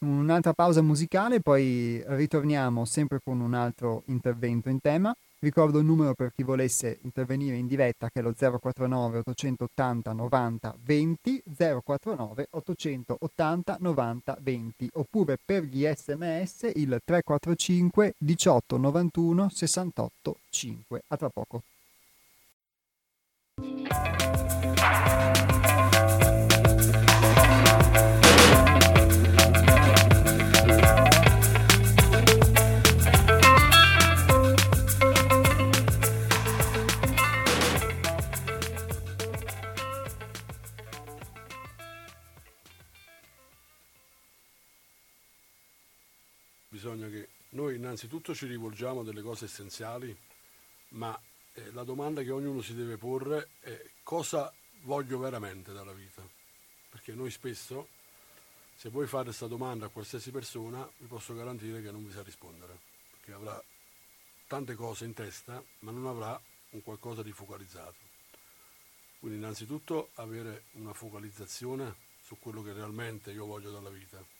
[0.00, 5.14] Un'altra pausa musicale, poi ritorniamo sempre con un altro intervento in tema.
[5.42, 10.76] Ricordo il numero per chi volesse intervenire in diretta che è lo 049 880 90
[10.82, 21.02] 20 049 880 90 20 oppure per gli sms il 345 18 91 68 5.
[21.08, 21.62] A tra poco.
[46.80, 50.16] Bisogna che noi innanzitutto ci rivolgiamo a delle cose essenziali,
[50.90, 51.20] ma
[51.52, 54.50] eh, la domanda che ognuno si deve porre è cosa
[54.84, 56.26] voglio veramente dalla vita?
[56.88, 57.88] Perché noi spesso,
[58.74, 62.22] se voi fate questa domanda a qualsiasi persona, vi posso garantire che non vi sa
[62.22, 62.78] rispondere,
[63.10, 63.62] perché avrà
[64.46, 68.08] tante cose in testa, ma non avrà un qualcosa di focalizzato.
[69.18, 74.39] Quindi innanzitutto avere una focalizzazione su quello che realmente io voglio dalla vita.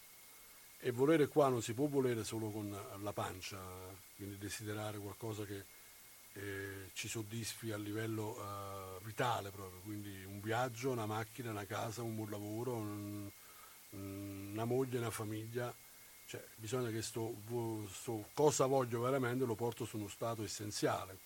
[0.80, 2.70] E volere qua non si può volere solo con
[3.02, 3.58] la pancia,
[4.16, 5.64] quindi desiderare qualcosa che
[6.32, 12.02] eh, ci soddisfi a livello eh, vitale proprio, quindi un viaggio, una macchina, una casa,
[12.02, 13.30] un buon lavoro, un,
[13.90, 15.74] una moglie, una famiglia,
[16.26, 17.36] cioè bisogna che sto,
[17.90, 21.18] sto cosa voglio veramente lo porto su uno stato essenziale.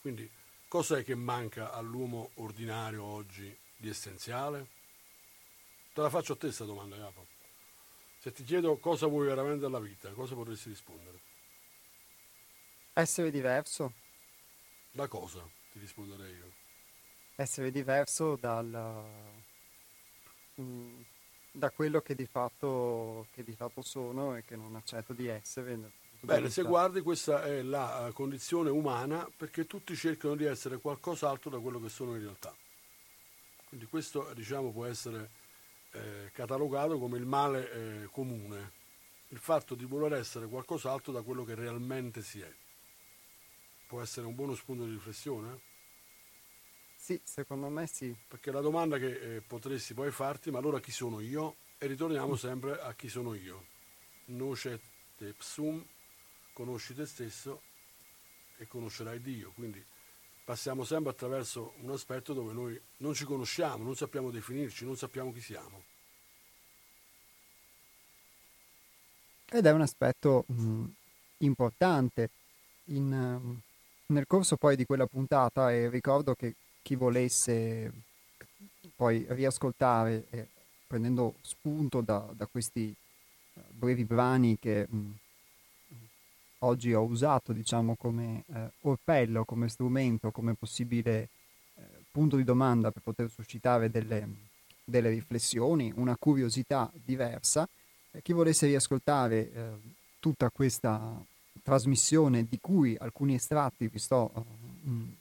[0.00, 0.30] Quindi
[0.74, 4.66] Cos'è che manca all'uomo ordinario oggi di essenziale?
[5.92, 7.33] Te la faccio a te questa domanda, Capo.
[8.24, 11.20] Se ti chiedo cosa vuoi veramente dalla vita, cosa potresti rispondere?
[12.94, 13.92] Essere diverso.
[14.92, 16.52] Da cosa ti risponderei io?
[17.34, 19.04] Essere diverso dal,
[20.58, 21.02] mm,
[21.52, 25.92] da quello che di, fatto, che di fatto sono e che non accetto di essere
[26.20, 31.50] Bene, se guardi questa è la eh, condizione umana perché tutti cercano di essere qualcos'altro
[31.50, 32.56] da quello che sono in realtà.
[33.68, 35.42] Quindi questo diciamo, può essere
[35.94, 38.72] eh, catalogato come il male eh, comune,
[39.28, 42.52] il fatto di voler essere qualcos'altro da quello che realmente si è.
[43.86, 45.60] Può essere un buono spunto di riflessione?
[46.96, 48.16] Sì, secondo me sì.
[48.26, 51.56] Perché la domanda che eh, potresti poi farti, ma allora chi sono io?
[51.78, 53.66] E ritorniamo sempre a chi sono io.
[54.26, 54.80] Nocet
[55.36, 55.84] psum
[56.52, 57.62] conosci te stesso
[58.56, 59.52] e conoscerai Dio.
[59.52, 59.84] Quindi
[60.44, 65.32] passiamo sempre attraverso un aspetto dove noi non ci conosciamo, non sappiamo definirci, non sappiamo
[65.32, 65.82] chi siamo.
[69.50, 70.84] Ed è un aspetto mh,
[71.38, 72.30] importante.
[72.88, 73.60] In, uh,
[74.12, 77.90] nel corso poi di quella puntata, e ricordo che chi volesse
[78.96, 80.48] poi riascoltare, eh,
[80.86, 82.94] prendendo spunto da, da questi
[83.54, 85.10] uh, brevi brani che mh,
[86.64, 91.28] oggi ho usato diciamo, come eh, orpello, come strumento, come possibile
[91.76, 94.28] eh, punto di domanda per poter suscitare delle,
[94.84, 97.68] delle riflessioni, una curiosità diversa.
[98.10, 99.70] Eh, chi volesse riascoltare eh,
[100.18, 101.22] tutta questa
[101.62, 104.44] trasmissione di cui alcuni estratti vi sto uh,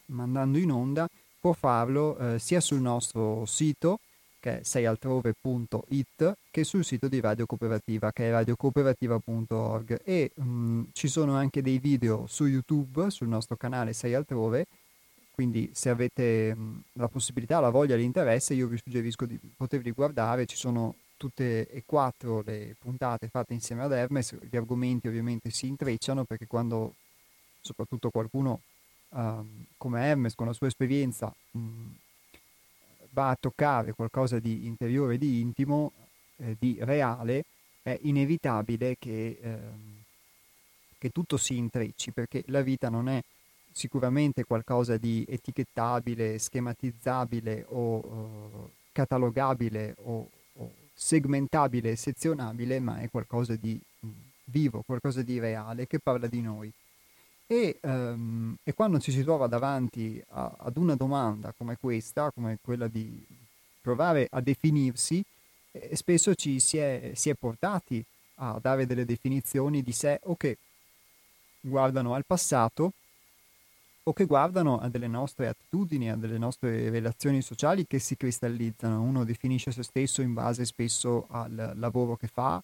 [0.07, 1.07] mandando in onda
[1.39, 3.99] può farlo uh, sia sul nostro sito
[4.43, 10.01] che è seialtrove.it, che sul sito di Radio Cooperativa, che è radiocooperativa.org.
[10.03, 14.65] E mh, mm, ci sono anche dei video su YouTube, sul nostro canale Sei Altrove,
[15.31, 19.91] quindi se avete mh, mm, la possibilità, la voglia, l'interesse, io vi suggerisco di poterli
[19.91, 25.51] guardare, ci sono tutte e quattro le puntate fatte insieme ad Hermes, gli argomenti ovviamente
[25.51, 26.95] si intrecciano perché quando
[27.61, 28.59] soprattutto qualcuno
[29.09, 29.45] uh,
[29.77, 31.91] come Hermes con la sua esperienza mh, mm,
[33.13, 35.93] va a toccare qualcosa di interiore, di intimo,
[36.37, 37.45] eh, di reale,
[37.81, 39.57] è inevitabile che, eh,
[40.97, 43.21] che tutto si intrecci, perché la vita non è
[43.71, 53.55] sicuramente qualcosa di etichettabile, schematizzabile o uh, catalogabile o, o, segmentabile, sezionabile, ma è qualcosa
[53.55, 53.79] di
[54.45, 56.71] vivo, qualcosa di reale che parla di noi.
[57.53, 62.57] E, um, e, quando ci si trova davanti a, ad una domanda come questa, come
[62.59, 63.23] quella di
[63.79, 65.23] provare a definirsi,
[65.71, 68.03] eh, spesso ci si è, si è, portati
[68.37, 70.57] a dare delle definizioni di sé o che
[71.59, 72.93] guardano al passato
[74.01, 78.99] o che guardano a delle nostre attitudini, a delle nostre relazioni sociali che si cristallizzano.
[78.99, 82.63] Uno definisce se stesso in base spesso al lavoro che fa,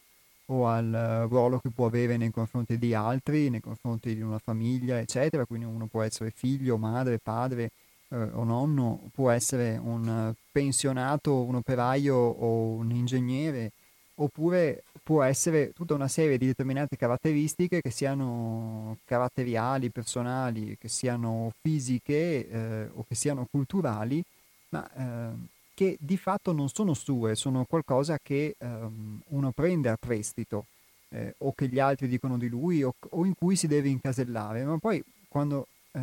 [0.51, 4.39] o al eh, ruolo che può avere nei confronti di altri, nei confronti di una
[4.39, 5.45] famiglia, eccetera.
[5.45, 7.71] Quindi uno può essere figlio, madre, padre
[8.09, 13.71] eh, o nonno, può essere un pensionato, un operaio o un ingegnere,
[14.15, 21.51] oppure può essere tutta una serie di determinate caratteristiche che siano caratteriali, personali, che siano
[21.61, 24.23] fisiche eh, o che siano culturali,
[24.69, 29.95] ma eh, che di fatto non sono sue, sono qualcosa che um, uno prende a
[29.97, 30.65] prestito
[31.07, 34.65] eh, o che gli altri dicono di lui o, o, in cui si deve incasellare,
[34.65, 36.01] ma poi quando eh,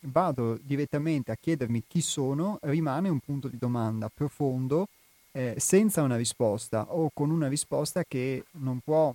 [0.00, 4.88] vado direttamente a chiedermi chi sono rimane un punto di domanda profondo
[5.32, 9.14] eh, senza una risposta o con una risposta che non può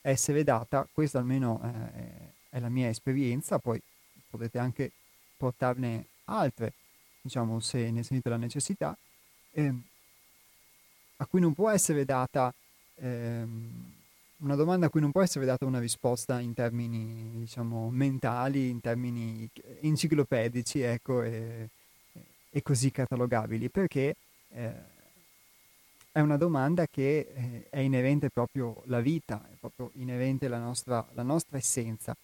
[0.00, 3.80] essere data, questa almeno eh, è la mia esperienza, poi
[4.28, 4.90] potete anche
[5.36, 6.72] portarne altre
[7.26, 8.96] diciamo, se ne sentite la necessità,
[9.52, 9.74] eh,
[11.18, 12.52] a cui non può essere data
[12.96, 13.44] eh,
[14.38, 18.80] una domanda a cui non può essere data una risposta in termini, diciamo, mentali, in
[18.80, 19.48] termini
[19.80, 21.68] enciclopedici, ecco, e,
[22.50, 24.16] e così catalogabili, perché
[24.50, 24.94] eh,
[26.12, 31.06] è una domanda che eh, è inerente proprio alla vita, è proprio inerente alla nostra,
[31.12, 32.14] la nostra essenza.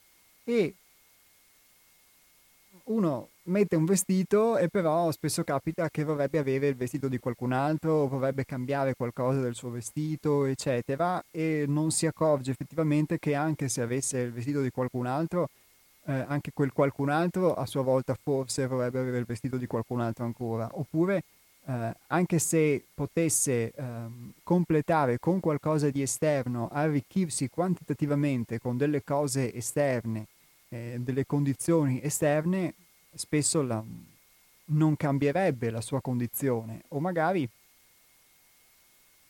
[0.45, 0.75] E
[2.85, 7.53] uno mette un vestito e però spesso capita che vorrebbe avere il vestito di qualcun
[7.53, 13.35] altro, o vorrebbe cambiare qualcosa del suo vestito, eccetera, e non si accorge effettivamente che
[13.35, 15.49] anche se avesse il vestito di qualcun altro,
[16.05, 20.01] eh, anche quel qualcun altro a sua volta forse vorrebbe avere il vestito di qualcun
[20.01, 21.23] altro ancora, oppure
[21.67, 23.73] eh, anche se potesse eh,
[24.43, 30.27] completare con qualcosa di esterno, arricchirsi quantitativamente con delle cose esterne,
[30.69, 32.75] eh, delle condizioni esterne,
[33.15, 33.83] spesso la,
[34.67, 37.49] non cambierebbe la sua condizione o magari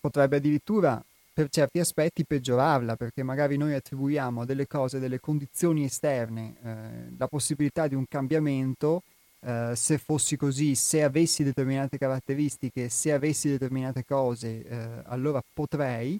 [0.00, 1.02] potrebbe addirittura
[1.34, 7.14] per certi aspetti peggiorarla perché magari noi attribuiamo a delle cose, delle condizioni esterne eh,
[7.16, 9.02] la possibilità di un cambiamento
[9.40, 16.18] eh, se fossi così, se avessi determinate caratteristiche, se avessi determinate cose, eh, allora potrei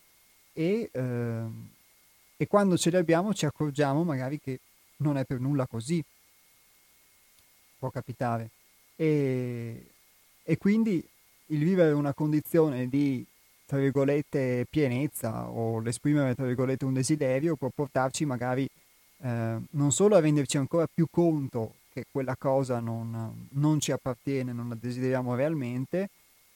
[0.53, 1.43] e, eh,
[2.37, 4.59] e quando ce le abbiamo ci accorgiamo magari che
[4.99, 6.03] non è per nulla così.
[7.83, 8.51] Può capitare.
[8.95, 9.87] E,
[10.45, 11.05] e quindi
[11.47, 13.27] il vivere una condizione di,
[13.67, 18.69] tra virgolette, pienezza o l'esprimere, tra virgolette, un desiderio può portarci magari
[19.23, 24.53] eh, non solo a renderci ancora più conto che quella cosa non, non ci appartiene,
[24.53, 26.09] non la desideriamo realmente,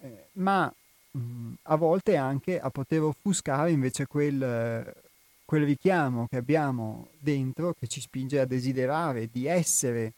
[0.02, 0.72] eh, ma
[1.10, 4.94] mh, a volte anche a poter offuscare invece quel,
[5.44, 10.12] quel richiamo che abbiamo dentro che ci spinge a desiderare di essere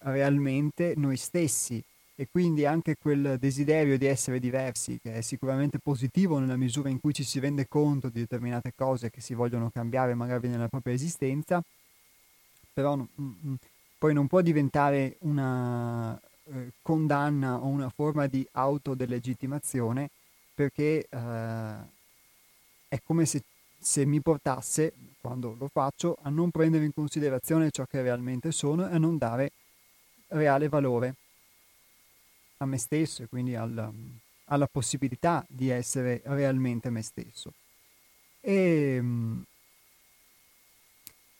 [0.00, 1.82] realmente noi stessi.
[2.20, 6.98] E quindi anche quel desiderio di essere diversi, che è sicuramente positivo nella misura in
[6.98, 10.94] cui ci si rende conto di determinate cose che si vogliono cambiare magari nella propria
[10.94, 11.62] esistenza,
[12.72, 13.54] però mm, mm,
[13.98, 16.20] poi non può diventare una
[16.50, 20.10] eh, condanna o una forma di autodelegittimazione
[20.54, 21.74] perché eh,
[22.88, 23.42] è come se,
[23.78, 28.88] se mi portasse, quando lo faccio, a non prendere in considerazione ciò che realmente sono
[28.88, 29.52] e a non dare
[30.28, 31.14] reale valore
[32.58, 33.92] a me stesso e quindi al,
[34.44, 37.52] alla possibilità di essere realmente me stesso.
[38.40, 39.44] E, ehm,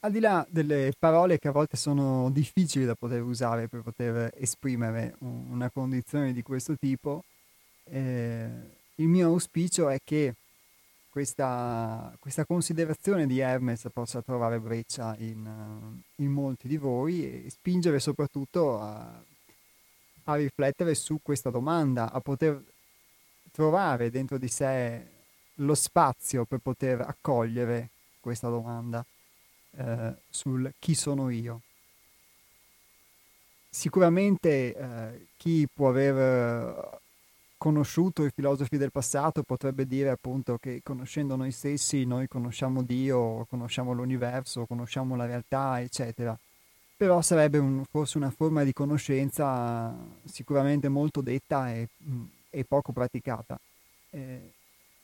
[0.00, 4.32] al di là delle parole che a volte sono difficili da poter usare per poter
[4.36, 7.24] esprimere una condizione di questo tipo,
[7.84, 8.48] eh,
[8.96, 10.34] il mio auspicio è che
[11.18, 17.98] questa, questa, considerazione di Hermes possa trovare breccia in, in molti di voi e spingere
[17.98, 19.20] soprattutto a,
[20.24, 22.62] a riflettere su questa domanda, a poter
[23.50, 25.06] trovare dentro di sé
[25.54, 27.88] lo spazio per poter accogliere
[28.20, 29.04] questa domanda
[29.72, 31.62] eh, sul chi sono io.
[33.68, 36.98] Sicuramente eh, chi può aver eh,
[37.58, 43.44] conosciuto i filosofi del passato potrebbe dire appunto che conoscendo noi stessi noi conosciamo Dio,
[43.50, 46.38] conosciamo l'universo, conosciamo la realtà, eccetera.
[46.96, 49.94] Però sarebbe un, forse una forma di conoscenza
[50.24, 53.58] sicuramente molto detta e, mm, e poco praticata.
[54.10, 54.52] Eh,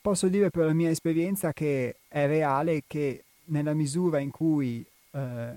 [0.01, 5.53] posso dire per la mia esperienza che è reale che nella misura in cui eh,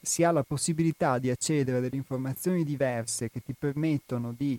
[0.00, 4.58] si ha la possibilità di accedere a delle informazioni diverse che ti permettono di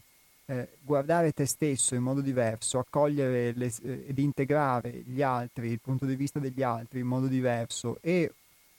[0.54, 5.80] eh, guardare te stesso in modo diverso, accogliere le, eh, ed integrare gli altri, il
[5.80, 8.32] punto di vista degli altri in modo diverso e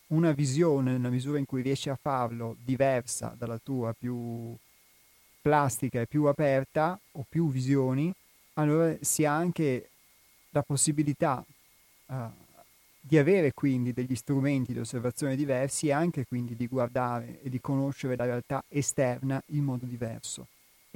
[0.09, 4.55] una visione nella misura in cui riesci a farlo diversa dalla tua, più
[5.41, 8.13] plastica e più aperta o più visioni,
[8.55, 9.89] allora si ha anche
[10.51, 11.45] la possibilità
[12.07, 12.15] uh,
[13.01, 17.61] di avere quindi degli strumenti di osservazione diversi e anche quindi di guardare e di
[17.61, 20.47] conoscere la realtà esterna in modo diverso.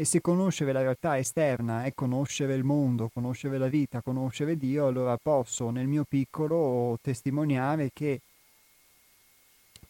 [0.01, 4.87] E se conoscere la realtà esterna è conoscere il mondo, conoscere la vita, conoscere Dio,
[4.87, 8.21] allora posso nel mio piccolo testimoniare che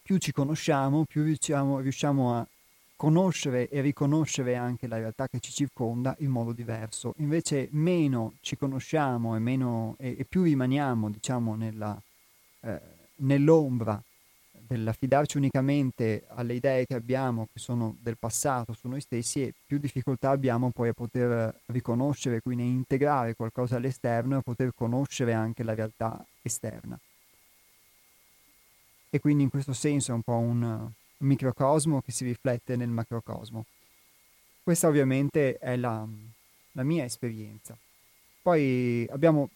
[0.01, 2.47] più ci conosciamo, più riusciamo, riusciamo a
[2.95, 7.13] conoscere e riconoscere anche la realtà che ci circonda in modo diverso.
[7.17, 12.01] Invece meno ci conosciamo e, meno, e, e più rimaniamo, diciamo, nella,
[12.61, 12.81] eh,
[13.17, 14.01] nell'ombra
[14.75, 19.77] dell'affidarci unicamente alle idee che abbiamo, che sono del passato, su noi stessi, e più
[19.77, 25.63] difficoltà abbiamo poi a poter riconoscere, quindi integrare qualcosa all'esterno e a poter conoscere anche
[25.63, 26.99] la realtà esterna.
[29.09, 33.65] E quindi in questo senso è un po' un, microcosmo che si riflette nel macrocosmo.
[34.63, 36.07] Questa ovviamente è la,
[36.73, 37.75] la mia esperienza.
[38.41, 39.49] Poi abbiamo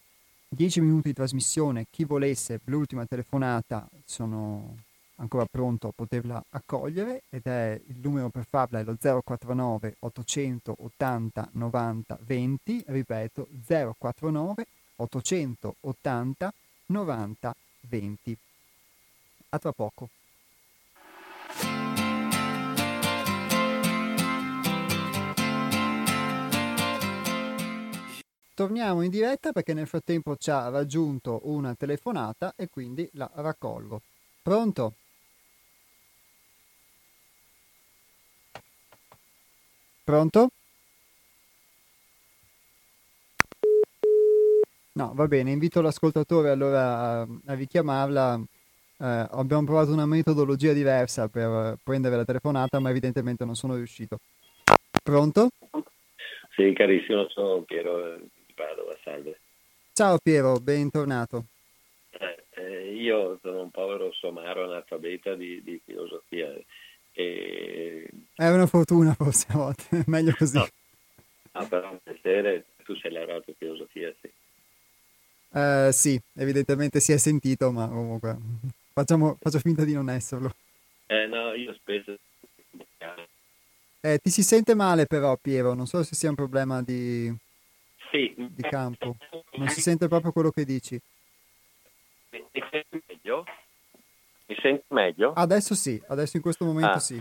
[0.50, 4.78] 10 minuti di trasmissione, chi volesse l'ultima telefonata sono
[5.24, 11.50] ancora pronto a poterla accogliere ed è il numero per farla è lo 049 880
[11.54, 14.68] 90 20, ripeto 049
[14.98, 16.54] 880
[16.88, 18.38] 90 20.
[19.50, 20.10] A tra poco.
[28.56, 34.02] Torniamo in diretta perché nel frattempo ci ha raggiunto una telefonata e quindi la raccolgo.
[34.44, 34.96] Pronto?
[40.04, 40.50] Pronto?
[44.96, 48.36] No, va bene, invito l'ascoltatore allora a, richiamarla.
[48.36, 54.18] Eh, abbiamo provato una metodologia diversa per prendere la telefonata, ma evidentemente non sono riuscito.
[55.02, 55.50] Pronto?
[56.56, 59.40] Sì, carissimo, sono Piero di Padova, salve.
[59.94, 61.46] Ciao Piero, bentornato.
[62.12, 66.54] Eh, eh, io sono un povero somaro analfabeta di, di filosofia.
[67.14, 68.10] E...
[68.36, 70.58] È una fortuna forse a volte, meglio così.
[70.58, 70.68] No.
[71.52, 74.32] Ah, però un piacere, tu sei laureato in filosofia, sì.
[75.50, 78.36] Uh, sì, evidentemente si è sentito, ma comunque
[78.92, 80.52] facciamo, faccio finta di non esserlo.
[81.06, 82.18] Eh no, io spesso...
[84.06, 87.34] Eh, ti si sente male però Piero, non so se sia un problema di,
[88.12, 88.34] sì.
[88.36, 89.16] di campo,
[89.54, 91.00] non si sente proprio quello che dici.
[92.32, 93.46] Mi senti meglio?
[94.46, 95.34] Mi senti meglio?
[95.34, 97.20] Adesso sì, adesso in questo momento ah, sì.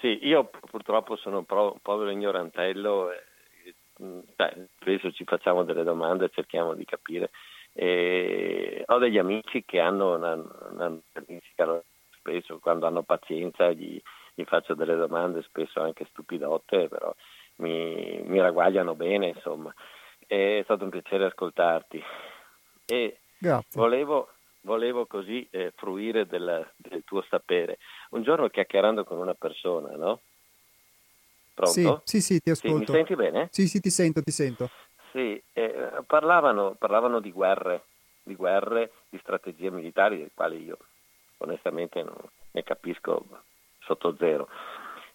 [0.00, 3.22] Sì, io purtroppo sono un povero ignorantello, eh,
[3.96, 7.30] beh, spesso ci facciamo delle domande cerchiamo di capire.
[7.72, 10.98] E ho degli amici che hanno una, una,
[12.18, 14.00] spesso quando hanno pazienza gli,
[14.34, 17.14] gli, faccio delle domande, spesso anche stupidotte, però
[17.56, 19.72] mi, mi ragguagliano bene, insomma.
[20.26, 22.02] È stato un piacere ascoltarti.
[22.86, 23.80] E Grazie.
[23.80, 24.28] Volevo,
[24.62, 27.78] volevo così eh, fruire del, del, tuo sapere.
[28.10, 30.22] Un giorno chiacchierando con una persona, no?
[31.54, 32.02] Pronto?
[32.04, 32.78] Sì, sì, sì ti ascolto.
[32.78, 33.48] Sì, mi senti bene?
[33.50, 34.70] Sì, sì, ti sento, ti sento.
[35.12, 37.84] Sì, eh, parlavano, parlavano, di guerre,
[38.22, 40.78] di guerre, di strategie militari, delle quali io
[41.38, 42.16] onestamente non
[42.52, 43.42] ne capisco
[43.80, 44.48] sotto zero.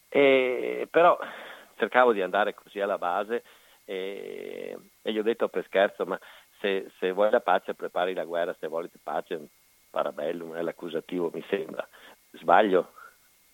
[0.10, 1.18] E, però
[1.76, 3.44] cercavo di andare così alla base
[3.86, 6.20] e, e, gli ho detto per scherzo, ma
[6.60, 9.48] se, se vuoi la pace prepari la guerra, se la pace
[9.90, 11.88] parabellum è l'accusativo, mi sembra.
[12.32, 12.94] Sbaglio?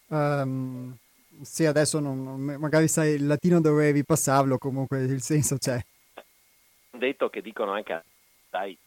[0.08, 0.96] Um,
[1.42, 5.80] sì, adesso non, magari sai il latino dovevi passarlo, comunque il senso c'è
[7.02, 8.04] detto che dicono anche,
[8.50, 8.78] dai,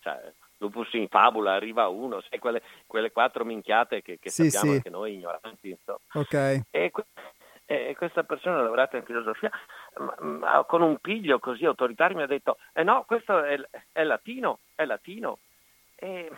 [0.00, 4.72] cioè, lupus in fabula, arriva uno, sai, quelle, quelle quattro minchiate che, che sì, sappiamo
[4.72, 4.76] sì.
[4.76, 5.78] anche noi ignoranti.
[6.12, 6.62] Ok.
[6.70, 6.90] E,
[7.70, 9.48] e, questa persona laureata in filosofia,
[10.18, 13.56] ma, con un piglio così autoritario mi ha detto, eh no, questo è,
[13.92, 15.38] è latino, è latino.
[15.94, 16.30] E,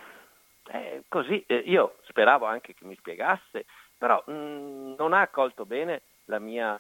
[0.69, 3.65] e così eh, io speravo anche che mi spiegasse,
[3.97, 6.79] però mh, non ha accolto bene la mia,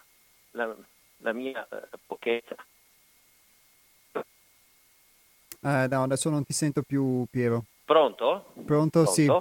[0.50, 0.74] la,
[1.18, 2.54] la mia eh, pochezza.
[5.64, 7.64] Eh, no, adesso non ti sento più, Piero.
[7.86, 8.52] Pronto?
[8.66, 9.06] Pronto, Pronto?
[9.06, 9.32] Sì.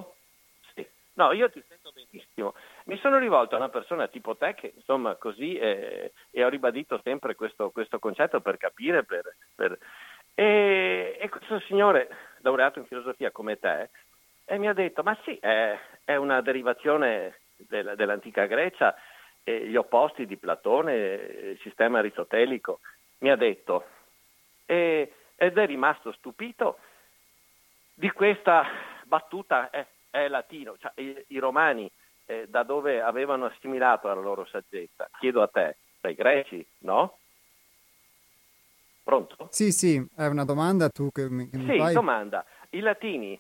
[0.74, 0.88] sì.
[1.14, 2.54] No, io ti sento benissimo.
[2.92, 7.00] Mi sono rivolto a una persona tipo te che, insomma, così, eh, e ho ribadito
[7.02, 9.06] sempre questo, questo concetto per capire.
[9.06, 9.78] Per, per...
[10.36, 12.10] E, e, questo signore,
[12.40, 13.90] laureato in filosofia come te,
[14.44, 18.94] eh, mi ha detto, ma sì, è, è una derivazione del, dell'antica Grecia,
[19.46, 22.82] eh, gli opposti di Platone, il sistema aristotelico.
[23.20, 23.86] Mi ha detto,
[24.66, 26.78] e ed è rimasto stupito
[27.94, 28.66] di questa
[29.06, 31.90] battuta è, è latino, cioè, i, i, romani
[32.32, 35.10] eh, da dove avevano assimilato la loro saggezza.
[35.20, 37.18] Chiedo a te, dai greci, no?
[39.04, 39.48] Pronto?
[39.52, 41.94] Sì, sì, è una domanda tu che mi, che mi sì, fai?
[41.94, 42.46] domanda.
[42.70, 43.38] I latini,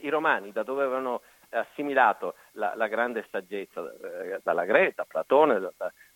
[0.00, 5.60] i romani, da dove avevano assimilato la, la grande saggezza, eh, dalla Grecia, da Platone,
[5.60, 5.92] da,